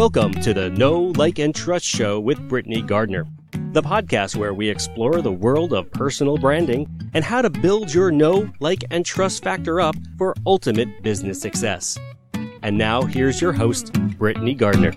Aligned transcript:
Welcome 0.00 0.32
to 0.40 0.54
the 0.54 0.70
Know, 0.70 1.12
Like, 1.18 1.38
and 1.38 1.54
Trust 1.54 1.84
Show 1.84 2.20
with 2.20 2.38
Britney 2.48 2.84
Gardner, 2.86 3.26
the 3.72 3.82
podcast 3.82 4.34
where 4.34 4.54
we 4.54 4.66
explore 4.66 5.20
the 5.20 5.30
world 5.30 5.74
of 5.74 5.90
personal 5.90 6.38
branding 6.38 6.88
and 7.12 7.22
how 7.22 7.42
to 7.42 7.50
build 7.50 7.92
your 7.92 8.10
know, 8.10 8.50
like, 8.60 8.82
and 8.90 9.04
trust 9.04 9.44
factor 9.44 9.78
up 9.78 9.94
for 10.16 10.34
ultimate 10.46 11.02
business 11.02 11.38
success. 11.38 11.98
And 12.62 12.78
now, 12.78 13.02
here's 13.02 13.42
your 13.42 13.52
host, 13.52 13.92
Britney 13.92 14.56
Gardner. 14.56 14.94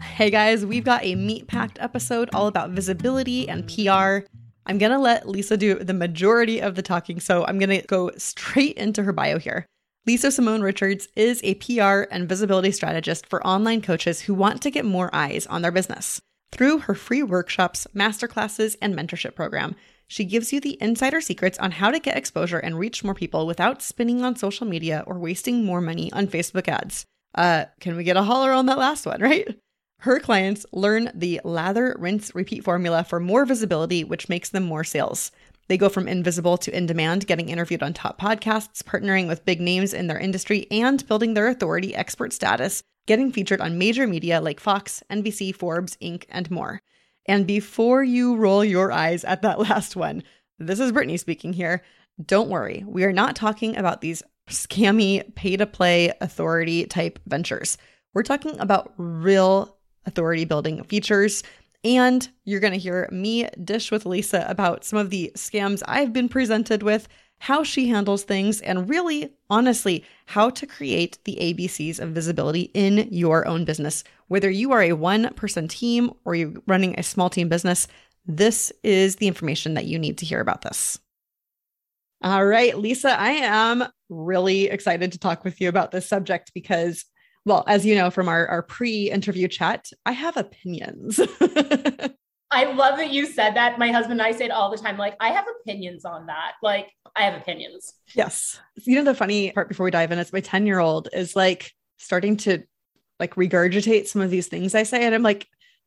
Hey 0.00 0.30
guys, 0.30 0.64
we've 0.64 0.84
got 0.84 1.04
a 1.04 1.16
meat 1.16 1.48
packed 1.48 1.78
episode 1.80 2.30
all 2.32 2.46
about 2.46 2.70
visibility 2.70 3.48
and 3.48 3.66
PR. 3.66 4.24
I'm 4.66 4.78
going 4.78 4.92
to 4.92 5.00
let 5.00 5.28
Lisa 5.28 5.56
do 5.56 5.80
the 5.80 5.94
majority 5.94 6.60
of 6.62 6.76
the 6.76 6.82
talking, 6.82 7.18
so 7.18 7.44
I'm 7.44 7.58
going 7.58 7.80
to 7.80 7.84
go 7.88 8.12
straight 8.18 8.76
into 8.76 9.02
her 9.02 9.12
bio 9.12 9.40
here. 9.40 9.66
Lisa 10.08 10.30
Simone 10.30 10.62
Richards 10.62 11.06
is 11.16 11.42
a 11.44 11.56
PR 11.56 12.10
and 12.10 12.26
visibility 12.26 12.72
strategist 12.72 13.26
for 13.26 13.46
online 13.46 13.82
coaches 13.82 14.22
who 14.22 14.32
want 14.32 14.62
to 14.62 14.70
get 14.70 14.86
more 14.86 15.14
eyes 15.14 15.46
on 15.48 15.60
their 15.60 15.70
business. 15.70 16.18
Through 16.50 16.78
her 16.78 16.94
free 16.94 17.22
workshops, 17.22 17.86
masterclasses, 17.94 18.74
and 18.80 18.94
mentorship 18.94 19.34
program, 19.34 19.76
she 20.06 20.24
gives 20.24 20.50
you 20.50 20.60
the 20.62 20.78
insider 20.80 21.20
secrets 21.20 21.58
on 21.58 21.72
how 21.72 21.90
to 21.90 22.00
get 22.00 22.16
exposure 22.16 22.56
and 22.56 22.78
reach 22.78 23.04
more 23.04 23.12
people 23.12 23.46
without 23.46 23.82
spinning 23.82 24.24
on 24.24 24.34
social 24.34 24.66
media 24.66 25.04
or 25.06 25.18
wasting 25.18 25.62
more 25.62 25.82
money 25.82 26.10
on 26.12 26.26
Facebook 26.26 26.68
ads. 26.68 27.04
Uh, 27.34 27.66
can 27.78 27.94
we 27.94 28.02
get 28.02 28.16
a 28.16 28.22
holler 28.22 28.52
on 28.52 28.64
that 28.64 28.78
last 28.78 29.04
one, 29.04 29.20
right? 29.20 29.58
Her 30.00 30.20
clients 30.20 30.64
learn 30.72 31.10
the 31.14 31.42
lather, 31.44 31.94
rinse, 31.98 32.34
repeat 32.34 32.64
formula 32.64 33.04
for 33.04 33.20
more 33.20 33.44
visibility, 33.44 34.04
which 34.04 34.30
makes 34.30 34.48
them 34.48 34.62
more 34.62 34.84
sales. 34.84 35.32
They 35.68 35.76
go 35.76 35.88
from 35.88 36.08
invisible 36.08 36.56
to 36.58 36.74
in 36.74 36.86
demand, 36.86 37.26
getting 37.26 37.50
interviewed 37.50 37.82
on 37.82 37.92
top 37.92 38.20
podcasts, 38.20 38.82
partnering 38.82 39.28
with 39.28 39.44
big 39.44 39.60
names 39.60 39.92
in 39.92 40.06
their 40.06 40.18
industry, 40.18 40.66
and 40.70 41.06
building 41.06 41.34
their 41.34 41.48
authority 41.48 41.94
expert 41.94 42.32
status, 42.32 42.82
getting 43.06 43.30
featured 43.30 43.60
on 43.60 43.78
major 43.78 44.06
media 44.06 44.40
like 44.40 44.60
Fox, 44.60 45.02
NBC, 45.10 45.54
Forbes, 45.54 45.96
Inc., 46.02 46.24
and 46.30 46.50
more. 46.50 46.80
And 47.26 47.46
before 47.46 48.02
you 48.02 48.36
roll 48.36 48.64
your 48.64 48.90
eyes 48.90 49.24
at 49.24 49.42
that 49.42 49.58
last 49.70 49.94
one, 49.94 50.22
this 50.58 50.80
is 50.80 50.90
Britney 50.90 51.20
speaking 51.20 51.52
here. 51.52 51.82
Don't 52.24 52.48
worry, 52.48 52.82
we 52.86 53.04
are 53.04 53.12
not 53.12 53.36
talking 53.36 53.76
about 53.76 54.00
these 54.00 54.22
scammy 54.48 55.34
pay 55.34 55.56
to 55.56 55.66
play 55.66 56.12
authority 56.20 56.86
type 56.86 57.18
ventures. 57.26 57.76
We're 58.14 58.22
talking 58.22 58.58
about 58.58 58.92
real 58.96 59.76
authority 60.06 60.46
building 60.46 60.82
features. 60.84 61.42
And 61.88 62.28
you're 62.44 62.60
going 62.60 62.74
to 62.74 62.78
hear 62.78 63.08
me 63.10 63.48
dish 63.64 63.90
with 63.90 64.04
Lisa 64.04 64.44
about 64.46 64.84
some 64.84 64.98
of 64.98 65.08
the 65.08 65.32
scams 65.34 65.82
I've 65.86 66.12
been 66.12 66.28
presented 66.28 66.82
with, 66.82 67.08
how 67.38 67.62
she 67.62 67.88
handles 67.88 68.24
things, 68.24 68.60
and 68.60 68.90
really, 68.90 69.32
honestly, 69.48 70.04
how 70.26 70.50
to 70.50 70.66
create 70.66 71.16
the 71.24 71.38
ABCs 71.40 71.98
of 71.98 72.10
visibility 72.10 72.70
in 72.74 73.08
your 73.10 73.48
own 73.48 73.64
business. 73.64 74.04
Whether 74.26 74.50
you 74.50 74.70
are 74.72 74.82
a 74.82 74.92
one 74.92 75.32
person 75.32 75.66
team 75.66 76.12
or 76.26 76.34
you're 76.34 76.52
running 76.66 76.94
a 76.98 77.02
small 77.02 77.30
team 77.30 77.48
business, 77.48 77.88
this 78.26 78.70
is 78.82 79.16
the 79.16 79.26
information 79.26 79.72
that 79.72 79.86
you 79.86 79.98
need 79.98 80.18
to 80.18 80.26
hear 80.26 80.40
about 80.40 80.60
this. 80.60 80.98
All 82.22 82.44
right, 82.44 82.76
Lisa, 82.76 83.18
I 83.18 83.30
am 83.30 83.84
really 84.10 84.68
excited 84.68 85.12
to 85.12 85.18
talk 85.18 85.42
with 85.42 85.58
you 85.58 85.70
about 85.70 85.90
this 85.92 86.06
subject 86.06 86.52
because 86.52 87.06
well, 87.44 87.64
as 87.66 87.84
you 87.86 87.94
know 87.94 88.10
from 88.10 88.28
our, 88.28 88.46
our 88.46 88.62
pre 88.62 89.10
interview 89.10 89.48
chat, 89.48 89.90
I 90.04 90.12
have 90.12 90.36
opinions. 90.36 91.18
I 92.50 92.64
love 92.72 92.96
that 92.96 93.10
you 93.10 93.26
said 93.26 93.54
that. 93.56 93.78
My 93.78 93.90
husband 93.90 94.20
and 94.20 94.22
I 94.22 94.32
say 94.32 94.46
it 94.46 94.50
all 94.50 94.70
the 94.70 94.78
time. 94.78 94.96
Like, 94.96 95.16
I 95.20 95.28
have 95.28 95.44
opinions 95.60 96.04
on 96.04 96.26
that. 96.26 96.52
Like, 96.62 96.88
I 97.14 97.22
have 97.22 97.34
opinions. 97.34 97.92
Yes. 98.14 98.58
You 98.76 98.96
know, 98.96 99.04
the 99.04 99.14
funny 99.14 99.50
part 99.52 99.68
before 99.68 99.84
we 99.84 99.90
dive 99.90 100.12
in 100.12 100.18
is 100.18 100.32
my 100.32 100.40
10 100.40 100.66
year 100.66 100.78
old 100.78 101.08
is 101.12 101.36
like 101.36 101.72
starting 101.98 102.36
to 102.38 102.62
like 103.20 103.34
regurgitate 103.34 104.06
some 104.06 104.22
of 104.22 104.30
these 104.30 104.46
things 104.46 104.74
I 104.74 104.84
say. 104.84 105.04
And 105.04 105.14
I'm 105.14 105.22
like, 105.22 105.46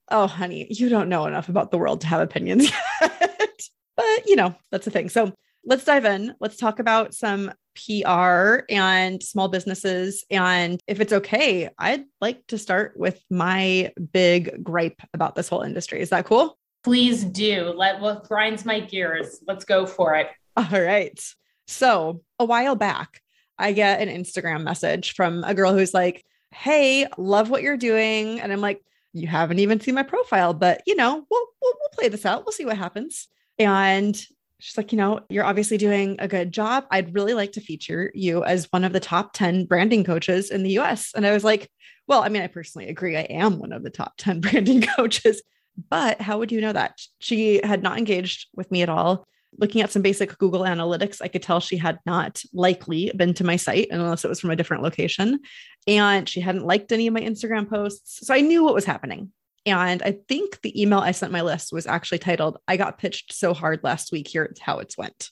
oh, 0.10 0.28
honey, 0.28 0.68
you 0.70 0.90
don't 0.90 1.10
know 1.10 1.26
enough 1.26 1.50
about 1.50 1.72
the 1.72 1.78
world 1.78 2.02
to 2.02 2.08
have 2.08 2.22
opinions 2.22 2.70
yet. 3.02 3.62
but, 3.96 4.28
you 4.28 4.36
know, 4.36 4.54
that's 4.72 4.86
the 4.86 4.92
thing. 4.92 5.10
So 5.10 5.34
let's 5.66 5.86
dive 5.86 6.06
in. 6.06 6.36
Let's 6.40 6.58
talk 6.58 6.80
about 6.80 7.14
some 7.14 7.52
PR 7.76 8.62
and 8.70 9.22
small 9.22 9.48
businesses. 9.48 10.26
And 10.30 10.80
if 10.88 11.00
it's 11.00 11.14
okay, 11.14 11.70
I'd 11.78 12.04
like 12.20 12.46
to 12.48 12.58
start 12.58 12.94
with 12.98 13.22
my 13.30 13.92
big 14.12 14.64
gripe 14.64 15.02
about 15.14 15.36
this 15.36 15.48
whole 15.48 15.62
industry. 15.62 16.02
Is 16.02 16.10
that 16.10 16.26
cool? 16.26 16.58
Please 16.84 17.24
do. 17.24 17.74
Let 17.76 18.02
what 18.02 18.28
grinds 18.28 18.66
my 18.66 18.80
gears. 18.80 19.40
Let's 19.48 19.66
go 19.66 19.86
for 19.86 20.16
it. 20.16 20.28
All 20.58 20.82
right. 20.82 21.20
So 21.68 22.22
a 22.40 22.46
while 22.46 22.76
back, 22.76 23.22
I 23.58 23.72
get 23.72 24.02
an 24.02 24.10
Instagram 24.10 24.64
message 24.64 25.14
from 25.14 25.44
a 25.44 25.54
girl 25.54 25.74
who's 25.74 25.94
like, 25.94 26.26
Hey, 26.54 27.08
love 27.18 27.50
what 27.50 27.62
you're 27.62 27.78
doing. 27.78 28.42
And 28.42 28.52
I'm 28.52 28.60
like, 28.60 28.84
you 29.14 29.28
haven't 29.28 29.60
even 29.60 29.80
seen 29.80 29.96
my 29.96 30.04
profile, 30.04 30.54
but 30.54 30.82
you 30.86 30.96
know, 30.96 31.26
we'll, 31.30 31.48
we'll, 31.62 31.74
we'll 31.80 31.90
play 31.94 32.10
this 32.10 32.26
out. 32.26 32.46
We'll 32.46 32.52
see 32.52 32.66
what 32.66 32.78
happens. 32.78 33.28
And 33.58 34.22
she's 34.62 34.78
like, 34.78 34.92
you 34.92 34.98
know, 34.98 35.20
you're 35.30 35.44
obviously 35.44 35.78
doing 35.78 36.16
a 36.20 36.28
good 36.28 36.52
job. 36.52 36.86
I'd 36.92 37.16
really 37.16 37.34
like 37.34 37.54
to 37.54 37.62
feature 37.62 38.12
you 38.14 38.44
as 38.44 38.68
one 38.72 38.84
of 38.84 38.94
the 38.94 39.00
top 39.00 39.34
10 39.34 39.66
branding 39.66 40.04
coaches 40.04 40.52
in 40.52 40.62
the 40.62 40.78
US. 40.80 41.14
And 41.16 41.26
I 41.26 41.34
was 41.34 41.44
like, 41.44 41.70
well, 42.08 42.22
I 42.22 42.30
mean, 42.30 42.44
I 42.44 42.48
personally 42.48 42.88
agree. 42.88 43.18
I 43.18 43.22
am 43.22 43.58
one 43.58 43.74
of 43.74 43.84
the 43.84 43.90
top 43.90 44.14
10 44.18 44.40
branding 44.42 44.82
coaches, 44.82 45.42
but 45.90 46.22
how 46.22 46.38
would 46.38 46.52
you 46.52 46.62
know 46.62 46.74
that? 46.74 47.02
She 47.20 47.60
had 47.64 47.82
not 47.82 47.98
engaged 47.98 48.48
with 48.56 48.72
me 48.72 48.84
at 48.84 48.90
all. 48.90 49.26
Looking 49.58 49.82
at 49.82 49.92
some 49.92 50.02
basic 50.02 50.38
Google 50.38 50.62
Analytics, 50.62 51.22
I 51.22 51.28
could 51.28 51.42
tell 51.42 51.60
she 51.60 51.76
had 51.76 52.00
not 52.06 52.42
likely 52.54 53.12
been 53.18 53.34
to 53.34 53.44
my 53.44 53.58
site 53.58 53.88
unless 53.92 54.24
it 54.24 54.30
was 54.30 54.40
from 54.40 54.52
a 54.52 54.56
different 54.56 54.84
location. 54.84 55.40
And 55.88 56.30
she 56.30 56.40
hadn't 56.40 56.66
liked 56.66 56.92
any 56.92 57.08
of 57.08 57.14
my 57.14 57.22
Instagram 57.22 57.68
posts. 57.68 58.26
So 58.26 58.34
I 58.34 58.42
knew 58.42 58.64
what 58.64 58.76
was 58.76 58.86
happening. 58.86 59.32
And 59.66 60.02
I 60.02 60.18
think 60.28 60.62
the 60.62 60.82
email 60.82 61.00
I 61.00 61.12
sent 61.12 61.32
my 61.32 61.42
list 61.42 61.72
was 61.72 61.86
actually 61.86 62.20
titled, 62.20 62.58
I 62.68 62.78
got 62.78 62.98
pitched 62.98 63.34
so 63.34 63.54
hard 63.54 63.82
last 63.84 64.12
week. 64.12 64.28
Here's 64.28 64.60
how 64.60 64.80
it's 64.80 64.98
went. 64.98 65.30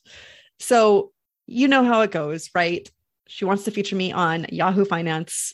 So 0.59 1.11
you 1.47 1.67
know 1.67 1.83
how 1.83 2.01
it 2.01 2.11
goes, 2.11 2.49
right? 2.53 2.89
She 3.27 3.45
wants 3.45 3.63
to 3.63 3.71
feature 3.71 3.95
me 3.95 4.11
on 4.11 4.45
Yahoo 4.49 4.85
Finance, 4.85 5.53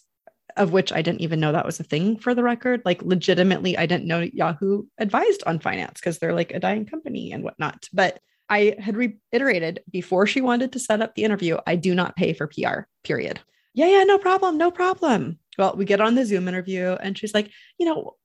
of 0.57 0.71
which 0.71 0.91
I 0.91 1.01
didn't 1.01 1.21
even 1.21 1.39
know 1.39 1.51
that 1.51 1.65
was 1.65 1.79
a 1.79 1.83
thing 1.83 2.17
for 2.17 2.33
the 2.33 2.43
record. 2.43 2.81
Like, 2.85 3.01
legitimately, 3.01 3.77
I 3.77 3.85
didn't 3.85 4.07
know 4.07 4.21
Yahoo 4.21 4.83
advised 4.97 5.43
on 5.45 5.59
finance 5.59 5.99
because 5.99 6.19
they're 6.19 6.33
like 6.33 6.51
a 6.51 6.59
dying 6.59 6.85
company 6.85 7.31
and 7.31 7.43
whatnot. 7.43 7.87
But 7.93 8.19
I 8.49 8.75
had 8.79 8.95
reiterated 8.95 9.81
before 9.91 10.27
she 10.27 10.41
wanted 10.41 10.73
to 10.73 10.79
set 10.79 11.01
up 11.01 11.15
the 11.15 11.23
interview, 11.23 11.57
I 11.65 11.75
do 11.75 11.95
not 11.95 12.15
pay 12.15 12.33
for 12.33 12.47
PR, 12.47 12.81
period. 13.03 13.39
Yeah, 13.73 13.87
yeah, 13.87 14.03
no 14.03 14.17
problem, 14.17 14.57
no 14.57 14.71
problem. 14.71 15.39
Well, 15.57 15.75
we 15.75 15.85
get 15.85 16.01
on 16.01 16.15
the 16.15 16.25
Zoom 16.25 16.47
interview 16.47 16.95
and 17.01 17.17
she's 17.17 17.33
like, 17.33 17.51
you 17.77 17.85
know, 17.85 18.15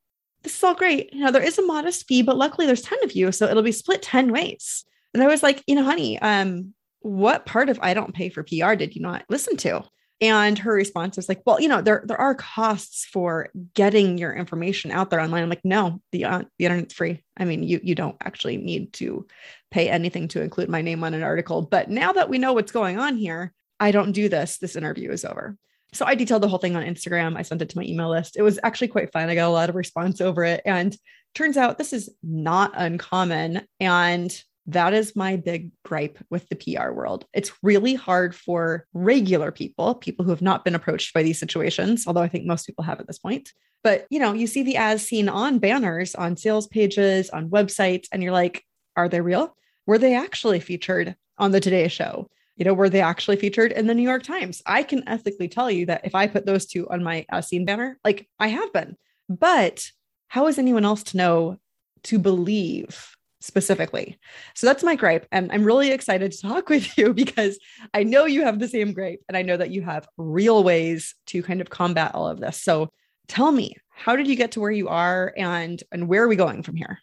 this 0.43 0.57
is 0.57 0.65
all 0.65 0.75
great. 0.75 1.13
You 1.13 1.25
know, 1.25 1.31
there 1.31 1.43
is 1.43 1.59
a 1.59 1.67
modest 1.67 2.07
fee, 2.07 2.23
but 2.23 2.37
luckily 2.37 2.67
there's 2.67 2.83
10 2.83 2.99
of 3.05 3.13
you. 3.13 3.33
So 3.33 3.47
it'll 3.47 3.63
be 3.63 3.73
split 3.73 4.03
10 4.03 4.33
ways. 4.33 4.85
And 5.15 5.23
I 5.23 5.27
was 5.27 5.43
like, 5.43 5.63
you 5.67 5.75
know, 5.75 5.85
honey, 5.85 6.19
um, 6.21 6.75
what 7.01 7.47
part 7.47 7.69
of 7.69 7.79
I 7.83 7.95
don't 7.95 8.15
pay 8.15 8.29
for 8.29 8.43
PR 8.43 8.75
did 8.75 8.95
you 8.95 9.03
not 9.03 9.25
listen 9.29 9.57
to? 9.59 9.85
And 10.23 10.59
her 10.59 10.73
response 10.73 11.17
was 11.17 11.31
like, 11.31 11.41
well, 11.47 11.61
you 11.61 11.69
know, 11.69 11.81
there, 11.81 12.03
there 12.05 12.21
are 12.21 12.35
costs 12.35 13.07
for 13.07 13.49
getting 13.75 14.19
your 14.19 14.35
information 14.35 14.91
out 14.91 15.09
there 15.09 15.21
online. 15.21 15.43
I'm 15.43 15.49
like, 15.49 15.65
no, 15.65 16.03
the, 16.13 16.27
uh, 16.27 16.43
the 16.59 16.67
internet's 16.67 16.93
free. 16.93 17.25
I 17.39 17.47
mean, 17.47 17.63
you, 17.63 17.81
you 17.83 17.95
don't 17.95 18.17
actually 18.23 18.59
need 18.59 18.93
to 18.95 19.27
pay 19.71 19.89
anything 19.89 20.29
to 20.29 20.43
include 20.43 20.69
my 20.69 20.83
name 20.83 21.03
on 21.05 21.15
an 21.15 21.23
article. 21.23 21.63
But 21.63 21.89
now 21.89 22.13
that 22.13 22.29
we 22.29 22.37
know 22.37 22.53
what's 22.53 22.73
going 22.73 22.99
on 22.99 23.17
here, 23.17 23.55
I 23.79 23.93
don't 23.93 24.13
do 24.13 24.29
this. 24.29 24.59
This 24.59 24.77
interview 24.77 25.11
is 25.11 25.25
over. 25.25 25.57
So 25.93 26.07
I 26.07 26.15
detailed 26.15 26.43
the 26.43 26.49
whole 26.49 26.59
thing 26.59 26.77
on 26.77 26.85
Instagram. 26.85 27.37
I 27.37 27.43
sent 27.43 27.63
it 27.63 27.69
to 27.71 27.79
my 27.79 27.85
email 27.85 28.11
list. 28.11 28.37
It 28.37 28.43
was 28.43 28.59
actually 28.63 28.89
quite 28.89 29.13
fun. 29.13 29.29
I 29.29 29.35
got 29.35 29.49
a 29.49 29.53
lot 29.53 29.69
of 29.69 29.75
response 29.75 30.21
over 30.21 30.45
it. 30.45 30.63
And 30.65 30.97
turns 31.35 31.57
out 31.57 31.79
this 31.79 31.93
is 31.93 32.11
not 32.23 32.73
uncommon. 32.75 33.63
And 33.79 34.43
that 34.67 34.95
is 34.95 35.17
my 35.17 35.37
big 35.37 35.73
gripe 35.85 36.19
with 36.31 36.49
the 36.49 36.57
PR 36.57 36.93
world. 36.93 37.25
It's 37.33 37.53
really 37.63 37.95
hard 37.95 38.35
for 38.35 38.87
regular 38.93 39.51
people, 39.51 39.95
people 39.95 40.25
who 40.25 40.31
have 40.31 40.43
not 40.43 40.65
been 40.65 40.75
approached 40.75 41.13
by 41.13 41.23
these 41.23 41.41
situations, 41.41 42.07
although 42.07 42.21
I 42.21 42.29
think 42.29 42.47
most 42.47 42.67
people 42.67 42.85
have 42.85 43.01
at 43.01 43.07
this 43.07 43.19
point. 43.19 43.53
But 43.83 44.07
you 44.11 44.21
know, 44.21 44.33
you 44.33 44.47
see 44.47 44.63
the 44.63 44.77
as 44.77 45.07
seen 45.07 45.29
on 45.29 45.59
banners, 45.59 46.15
on 46.15 46.37
sales 46.37 46.67
pages, 46.67 47.31
on 47.31 47.49
websites, 47.51 48.07
and 48.13 48.23
you're 48.23 48.33
like, 48.33 48.63
are 48.97 49.09
they 49.09 49.21
real? 49.21 49.57
Were 49.87 49.99
they 49.99 50.15
actually 50.15 50.61
featured 50.61 51.17
on 51.39 51.51
the 51.51 51.61
Today 51.61 51.89
Show? 51.89 52.29
You 52.57 52.65
know, 52.65 52.75
were 52.75 52.91
they 52.91 53.01
actually 53.01 53.37
featured 53.37 53.73
in 53.73 53.87
the 53.87 53.95
New 53.95 54.03
York 54.03 54.23
Times? 54.23 54.63
I 54.67 54.83
can 54.83 55.09
ethically 55.09 55.49
tell 55.49 55.71
you 55.71 55.87
that 55.87 56.03
if 56.05 56.15
I 56.15 56.27
put 56.27 56.47
those 56.47 56.67
two 56.67 56.89
on 56.91 57.03
my 57.03 57.25
uh, 57.33 57.41
seen 57.41 57.65
banner, 57.65 57.99
like 58.05 58.29
I 58.39 58.49
have 58.49 58.73
been, 58.73 58.97
but 59.29 59.91
how 60.29 60.47
is 60.47 60.59
anyone 60.59 60.85
else 60.85 61.03
to 61.05 61.17
know 61.17 61.57
to 62.05 62.19
believe 62.19 63.17
specifically? 63.41 64.19
So 64.55 64.67
that's 64.67 64.85
my 64.85 64.95
gripe. 64.95 65.27
And 65.33 65.51
I'm 65.53 65.65
really 65.65 65.91
excited 65.91 66.33
to 66.33 66.41
talk 66.41 66.69
with 66.69 66.97
you 66.99 67.15
because 67.15 67.59
I 67.95 68.03
know 68.03 68.27
you 68.27 68.43
have 68.43 68.59
the 68.59 68.69
same 68.69 68.93
gripe 68.93 69.21
and 69.29 69.37
I 69.37 69.43
know 69.43 69.57
that 69.57 69.71
you 69.71 69.83
have 69.83 70.09
real 70.19 70.63
ways 70.63 71.15
to 71.27 71.43
kind 71.43 71.61
of 71.61 71.71
combat 71.71 72.15
all 72.15 72.29
of 72.29 72.41
this. 72.41 72.63
So 72.63 72.91
tell 73.27 73.53
me, 73.53 73.77
how 73.89 74.17
did 74.17 74.29
you 74.29 74.37
get 74.37 74.53
to 74.53 74.61
where 74.61 74.71
you 74.71 74.89
are 74.89 75.33
and 75.37 75.83
and 75.93 76.09
where 76.09 76.25
are 76.25 76.29
we 76.29 76.37
going 76.37 76.63
from 76.63 76.77
here? 76.77 76.99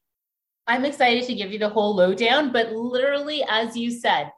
I'm 0.68 0.84
excited 0.84 1.24
to 1.26 1.36
give 1.36 1.52
you 1.52 1.60
the 1.60 1.70
whole 1.70 1.96
lowdown, 1.96 2.52
but 2.52 2.74
literally, 2.74 3.44
as 3.48 3.78
you 3.78 3.90
said, 3.90 4.32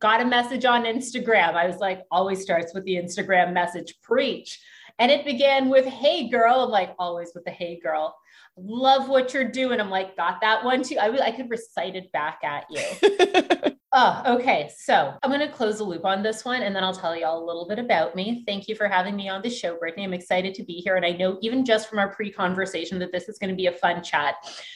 got 0.00 0.20
a 0.20 0.24
message 0.24 0.64
on 0.64 0.84
Instagram. 0.84 1.54
I 1.54 1.66
was 1.66 1.78
like, 1.78 2.02
always 2.10 2.42
starts 2.42 2.74
with 2.74 2.84
the 2.84 2.96
Instagram 2.96 3.52
message, 3.52 3.94
preach. 4.02 4.60
And 4.98 5.10
it 5.10 5.24
began 5.24 5.68
with, 5.68 5.86
hey, 5.86 6.28
girl. 6.28 6.60
I'm 6.60 6.70
like, 6.70 6.94
always 6.98 7.32
with 7.34 7.44
the 7.44 7.50
hey, 7.50 7.78
girl. 7.80 8.16
Love 8.56 9.08
what 9.08 9.32
you're 9.32 9.50
doing. 9.50 9.80
I'm 9.80 9.90
like, 9.90 10.16
got 10.16 10.40
that 10.40 10.64
one 10.64 10.82
too. 10.82 10.98
I, 10.98 11.26
I 11.26 11.30
could 11.30 11.50
recite 11.50 11.94
it 11.94 12.10
back 12.10 12.40
at 12.42 12.64
you. 12.68 13.72
Oh, 13.92 14.22
okay. 14.34 14.70
So 14.76 15.14
I'm 15.22 15.30
going 15.30 15.40
to 15.40 15.48
close 15.48 15.78
the 15.78 15.84
loop 15.84 16.04
on 16.04 16.22
this 16.22 16.44
one 16.44 16.62
and 16.62 16.76
then 16.76 16.84
I'll 16.84 16.94
tell 16.94 17.16
you 17.16 17.24
all 17.24 17.42
a 17.42 17.46
little 17.46 17.66
bit 17.66 17.78
about 17.78 18.14
me. 18.14 18.44
Thank 18.46 18.68
you 18.68 18.74
for 18.74 18.86
having 18.86 19.16
me 19.16 19.30
on 19.30 19.40
the 19.40 19.48
show, 19.48 19.78
Britney. 19.78 20.04
I'm 20.04 20.12
excited 20.12 20.54
to 20.54 20.62
be 20.62 20.74
here. 20.74 20.96
And 20.96 21.06
I 21.06 21.12
know 21.12 21.38
even 21.40 21.64
just 21.64 21.88
from 21.88 21.98
our 21.98 22.12
pre 22.12 22.30
conversation 22.30 22.98
that 22.98 23.12
this 23.12 23.30
is 23.30 23.38
going 23.38 23.48
to 23.48 23.56
be 23.56 23.66
a 23.66 23.72
fun 23.72 24.02
chat. 24.02 24.34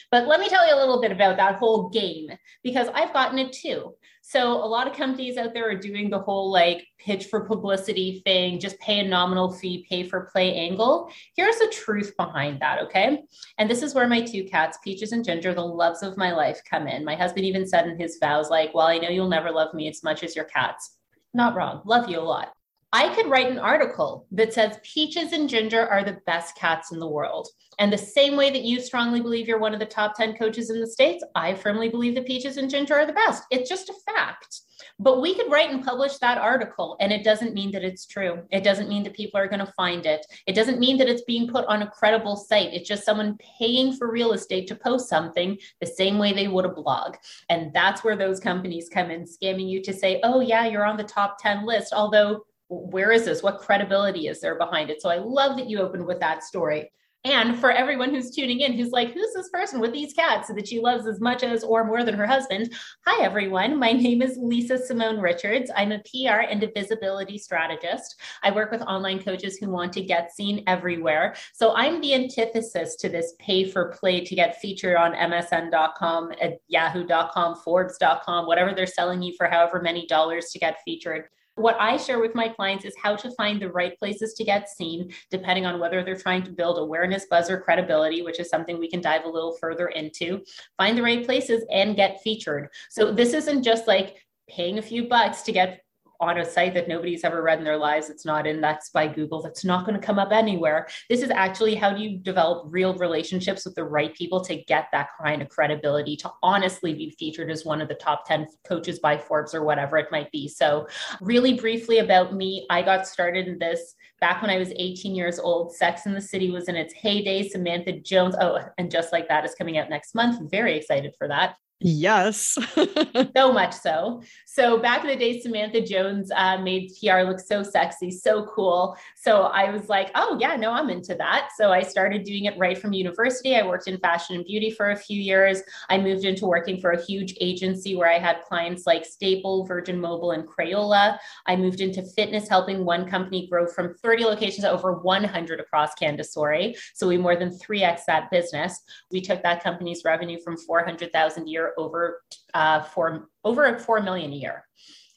But 0.09 0.27
let 0.27 0.39
me 0.39 0.49
tell 0.49 0.67
you 0.67 0.73
a 0.73 0.79
little 0.79 0.99
bit 0.99 1.11
about 1.11 1.37
that 1.37 1.55
whole 1.55 1.89
game 1.89 2.29
because 2.63 2.87
I've 2.95 3.13
gotten 3.13 3.37
it 3.37 3.53
too. 3.53 3.93
So 4.25 4.53
a 4.53 4.65
lot 4.65 4.87
of 4.87 4.95
companies 4.95 5.35
out 5.35 5.53
there 5.53 5.69
are 5.69 5.75
doing 5.75 6.09
the 6.09 6.17
whole 6.17 6.49
like 6.49 6.87
pitch 6.97 7.25
for 7.25 7.41
publicity 7.41 8.21
thing, 8.23 8.57
just 8.57 8.79
pay 8.79 8.99
a 8.99 9.03
nominal 9.07 9.51
fee, 9.51 9.85
pay 9.89 10.03
for 10.03 10.29
play 10.31 10.55
angle. 10.55 11.11
Here's 11.35 11.57
the 11.57 11.67
truth 11.67 12.15
behind 12.15 12.61
that, 12.61 12.81
okay? 12.83 13.23
And 13.57 13.69
this 13.69 13.83
is 13.83 13.93
where 13.93 14.07
my 14.07 14.21
two 14.21 14.45
cats, 14.45 14.77
Peaches 14.81 15.11
and 15.11 15.25
Ginger, 15.25 15.53
the 15.53 15.65
loves 15.65 16.03
of 16.03 16.15
my 16.15 16.31
life, 16.31 16.61
come 16.67 16.87
in. 16.87 17.03
My 17.03 17.17
husband 17.17 17.45
even 17.45 17.67
said 17.67 17.85
in 17.85 17.99
his 17.99 18.17
vows, 18.17 18.49
like, 18.49 18.73
well, 18.73 18.87
I 18.87 18.97
know 18.97 19.09
you'll 19.09 19.27
never 19.27 19.51
love 19.51 19.73
me 19.73 19.89
as 19.89 20.03
much 20.03 20.23
as 20.23 20.37
your 20.37 20.45
cats. 20.45 20.95
Not 21.33 21.55
wrong. 21.55 21.81
Love 21.83 22.09
you 22.09 22.19
a 22.19 22.21
lot. 22.21 22.53
I 22.95 23.11
could 23.15 23.27
write 23.27 23.49
an 23.49 23.57
article 23.57 24.27
that 24.33 24.53
says 24.53 24.77
peaches 24.83 25.33
and 25.33 25.49
ginger 25.49 25.87
are 25.87 26.03
the 26.03 26.19
best 26.27 26.55
cats 26.55 26.91
in 26.91 26.99
the 26.99 27.07
world. 27.07 27.47
And 27.79 27.91
the 27.91 27.97
same 27.97 28.35
way 28.35 28.51
that 28.51 28.61
you 28.61 28.79
strongly 28.79 29.19
believe 29.19 29.47
you're 29.47 29.57
one 29.57 29.73
of 29.73 29.79
the 29.79 29.85
top 29.87 30.13
10 30.15 30.35
coaches 30.35 30.69
in 30.69 30.79
the 30.79 30.85
States, 30.85 31.23
I 31.33 31.55
firmly 31.55 31.89
believe 31.89 32.13
that 32.13 32.27
peaches 32.27 32.57
and 32.57 32.69
ginger 32.69 32.93
are 32.93 33.07
the 33.07 33.13
best. 33.13 33.45
It's 33.49 33.67
just 33.67 33.89
a 33.89 33.95
fact. 34.13 34.59
But 34.99 35.21
we 35.21 35.33
could 35.33 35.51
write 35.51 35.71
and 35.71 35.83
publish 35.83 36.19
that 36.19 36.37
article, 36.37 36.95
and 36.99 37.11
it 37.11 37.23
doesn't 37.23 37.55
mean 37.55 37.71
that 37.71 37.83
it's 37.83 38.05
true. 38.05 38.43
It 38.51 38.63
doesn't 38.63 38.89
mean 38.89 39.01
that 39.03 39.15
people 39.15 39.39
are 39.39 39.47
going 39.47 39.65
to 39.65 39.73
find 39.75 40.05
it. 40.05 40.23
It 40.45 40.53
doesn't 40.53 40.79
mean 40.79 40.97
that 40.97 41.09
it's 41.09 41.23
being 41.23 41.47
put 41.47 41.65
on 41.65 41.81
a 41.81 41.89
credible 41.89 42.35
site. 42.35 42.73
It's 42.73 42.87
just 42.87 43.05
someone 43.05 43.39
paying 43.57 43.93
for 43.93 44.11
real 44.11 44.33
estate 44.33 44.67
to 44.67 44.75
post 44.75 45.09
something 45.09 45.57
the 45.81 45.87
same 45.87 46.19
way 46.19 46.31
they 46.31 46.47
would 46.47 46.65
a 46.65 46.69
blog. 46.69 47.15
And 47.49 47.73
that's 47.73 48.03
where 48.03 48.15
those 48.15 48.39
companies 48.39 48.89
come 48.89 49.09
in, 49.09 49.23
scamming 49.23 49.67
you 49.67 49.81
to 49.81 49.93
say, 49.93 50.19
oh, 50.23 50.41
yeah, 50.41 50.67
you're 50.67 50.85
on 50.85 50.97
the 50.97 51.03
top 51.03 51.37
10 51.41 51.65
list. 51.65 51.91
Although, 51.91 52.43
where 52.91 53.11
is 53.11 53.25
this? 53.25 53.43
What 53.43 53.59
credibility 53.59 54.27
is 54.27 54.41
there 54.41 54.57
behind 54.57 54.89
it? 54.89 55.01
So 55.01 55.09
I 55.09 55.17
love 55.17 55.57
that 55.57 55.69
you 55.69 55.79
opened 55.79 56.05
with 56.05 56.19
that 56.19 56.43
story. 56.43 56.89
And 57.25 57.57
for 57.57 57.71
everyone 57.71 58.13
who's 58.13 58.31
tuning 58.31 58.59
in, 58.59 58.73
who's 58.73 58.91
like, 58.91 59.13
who's 59.13 59.33
this 59.33 59.47
person 59.47 59.79
with 59.79 59.93
these 59.93 60.11
cats 60.11 60.49
that 60.53 60.67
she 60.67 60.81
loves 60.81 61.07
as 61.07 61.21
much 61.21 61.41
as 61.41 61.63
or 61.63 61.85
more 61.85 62.03
than 62.03 62.15
her 62.15 62.27
husband? 62.27 62.73
Hi, 63.05 63.23
everyone. 63.23 63.79
My 63.79 63.93
name 63.93 64.21
is 64.21 64.35
Lisa 64.37 64.77
Simone 64.77 65.21
Richards. 65.21 65.71
I'm 65.73 65.93
a 65.93 65.99
PR 65.99 66.41
and 66.41 66.61
a 66.63 66.71
visibility 66.75 67.37
strategist. 67.37 68.19
I 68.43 68.51
work 68.51 68.71
with 68.71 68.81
online 68.81 69.23
coaches 69.23 69.57
who 69.57 69.69
want 69.69 69.93
to 69.93 70.03
get 70.03 70.33
seen 70.33 70.63
everywhere. 70.67 71.35
So 71.53 71.73
I'm 71.75 72.01
the 72.01 72.13
antithesis 72.13 72.97
to 72.97 73.07
this 73.07 73.35
pay 73.39 73.63
for 73.71 73.93
play 73.93 74.25
to 74.25 74.35
get 74.35 74.59
featured 74.59 74.97
on 74.97 75.13
MSN.com, 75.13 76.33
at 76.41 76.57
Yahoo.com, 76.67 77.55
Forbes.com, 77.63 78.47
whatever 78.47 78.73
they're 78.73 78.85
selling 78.85 79.21
you 79.21 79.33
for 79.37 79.47
however 79.47 79.81
many 79.81 80.05
dollars 80.07 80.49
to 80.49 80.59
get 80.59 80.81
featured. 80.83 81.29
What 81.55 81.79
I 81.79 81.97
share 81.97 82.19
with 82.19 82.33
my 82.33 82.49
clients 82.49 82.83
is 82.83 82.95
how 83.01 83.15
to 83.15 83.31
find 83.31 83.61
the 83.61 83.71
right 83.71 83.97
places 83.99 84.33
to 84.33 84.43
get 84.43 84.69
seen, 84.69 85.13
depending 85.29 85.65
on 85.65 85.79
whether 85.79 86.03
they're 86.03 86.17
trying 86.17 86.43
to 86.43 86.51
build 86.51 86.79
awareness, 86.79 87.27
buzz, 87.29 87.49
or 87.49 87.61
credibility, 87.61 88.23
which 88.23 88.39
is 88.39 88.49
something 88.49 88.79
we 88.79 88.89
can 88.89 89.01
dive 89.01 89.25
a 89.25 89.29
little 89.29 89.55
further 89.57 89.89
into. 89.89 90.43
Find 90.77 90.97
the 90.97 91.03
right 91.03 91.23
places 91.23 91.63
and 91.71 91.95
get 91.95 92.21
featured. 92.21 92.69
So 92.89 93.11
this 93.11 93.33
isn't 93.33 93.63
just 93.63 93.87
like 93.87 94.17
paying 94.49 94.79
a 94.79 94.81
few 94.81 95.07
bucks 95.07 95.43
to 95.43 95.51
get 95.51 95.83
on 96.19 96.37
a 96.37 96.45
site 96.45 96.73
that 96.73 96.87
nobody's 96.87 97.23
ever 97.23 97.41
read 97.41 97.59
in 97.59 97.65
their 97.65 97.77
lives. 97.77 98.09
It's 98.09 98.25
not 98.25 98.47
in 98.47 98.61
that's 98.61 98.89
by 98.89 99.07
Google. 99.07 99.41
That's 99.41 99.65
not 99.65 99.85
going 99.85 99.99
to 99.99 100.05
come 100.05 100.19
up 100.19 100.31
anywhere. 100.31 100.87
This 101.09 101.21
is 101.21 101.29
actually 101.29 101.75
how 101.75 101.91
do 101.91 102.01
you 102.01 102.17
develop 102.17 102.65
real 102.67 102.95
relationships 102.95 103.65
with 103.65 103.75
the 103.75 103.83
right 103.83 104.13
people 104.15 104.43
to 104.45 104.63
get 104.63 104.87
that 104.91 105.09
kind 105.21 105.41
of 105.41 105.49
credibility 105.49 106.15
to 106.17 106.31
honestly 106.41 106.93
be 106.93 107.09
featured 107.11 107.51
as 107.51 107.65
one 107.65 107.81
of 107.81 107.87
the 107.87 107.95
top 107.95 108.25
10 108.25 108.47
coaches 108.65 108.99
by 108.99 109.17
Forbes 109.17 109.53
or 109.53 109.63
whatever 109.63 109.97
it 109.97 110.11
might 110.11 110.31
be. 110.31 110.47
So, 110.47 110.87
really 111.21 111.53
briefly 111.53 111.99
about 111.99 112.33
me, 112.33 112.65
I 112.69 112.81
got 112.81 113.07
started 113.07 113.47
in 113.47 113.59
this 113.59 113.95
back 114.19 114.41
when 114.41 114.51
I 114.51 114.57
was 114.57 114.71
18 114.75 115.15
years 115.15 115.39
old. 115.39 115.75
Sex 115.75 116.05
in 116.05 116.13
the 116.13 116.21
City 116.21 116.49
was 116.51 116.69
in 116.69 116.75
its 116.75 116.93
heyday. 116.93 117.47
Samantha 117.47 117.99
Jones, 117.99 118.35
oh, 118.39 118.59
and 118.77 118.89
just 118.89 119.11
like 119.11 119.27
that 119.27 119.45
is 119.45 119.55
coming 119.55 119.77
out 119.77 119.89
next 119.89 120.15
month. 120.15 120.49
Very 120.49 120.77
excited 120.77 121.13
for 121.17 121.27
that. 121.27 121.57
Yes. 121.79 122.57
so 123.35 123.51
much 123.51 123.73
so. 123.73 124.21
So 124.45 124.77
back 124.77 125.01
in 125.03 125.09
the 125.09 125.15
day, 125.15 125.41
Samantha 125.41 125.81
Jones 125.81 126.31
uh, 126.33 126.57
made 126.59 126.91
PR 126.99 127.21
look 127.21 127.39
so 127.39 127.61
sexy, 127.61 128.09
so 128.09 128.45
cool. 128.45 128.95
So 129.17 129.43
I 129.43 129.69
was 129.69 129.89
like, 129.89 130.11
oh, 130.15 130.37
yeah, 130.39 130.55
no, 130.55 130.71
I'm 130.71 130.89
into 130.89 131.15
that. 131.15 131.49
So 131.57 131.71
I 131.71 131.81
started 131.81 132.23
doing 132.23 132.45
it 132.45 132.57
right 132.57 132.77
from 132.77 132.93
university. 132.93 133.55
I 133.55 133.67
worked 133.67 133.87
in 133.87 133.97
fashion 133.97 134.35
and 134.35 134.45
beauty 134.45 134.71
for 134.71 134.91
a 134.91 134.95
few 134.95 135.19
years. 135.19 135.61
I 135.89 135.97
moved 135.97 136.23
into 136.23 136.45
working 136.45 136.79
for 136.79 136.91
a 136.91 137.03
huge 137.03 137.35
agency 137.41 137.95
where 137.95 138.09
I 138.09 138.19
had 138.19 138.43
clients 138.43 138.85
like 138.85 139.05
Staple, 139.05 139.65
Virgin 139.65 139.99
Mobile, 139.99 140.31
and 140.31 140.47
Crayola. 140.47 141.17
I 141.47 141.55
moved 141.55 141.81
into 141.81 142.03
fitness, 142.15 142.47
helping 142.47 142.85
one 142.85 143.09
company 143.09 143.47
grow 143.47 143.67
from 143.67 143.95
30 143.95 144.23
locations 144.23 144.63
to 144.63 144.71
over 144.71 144.93
100 144.93 145.59
across 145.59 145.95
Canada. 145.95 146.23
Sorry. 146.23 146.75
So 146.93 147.07
we 147.07 147.17
more 147.17 147.35
than 147.35 147.49
3x 147.49 148.01
that 148.07 148.31
business. 148.31 148.79
We 149.11 149.19
took 149.19 149.43
that 149.43 149.63
company's 149.63 150.03
revenue 150.05 150.39
from 150.41 150.55
400,000 150.57 151.43
a 151.43 151.49
year 151.49 151.62
over 151.77 152.21
uh, 152.53 152.83
four 152.83 153.29
over 153.43 153.79
four 153.79 154.01
million 154.01 154.31
a 154.31 154.35
year. 154.35 154.65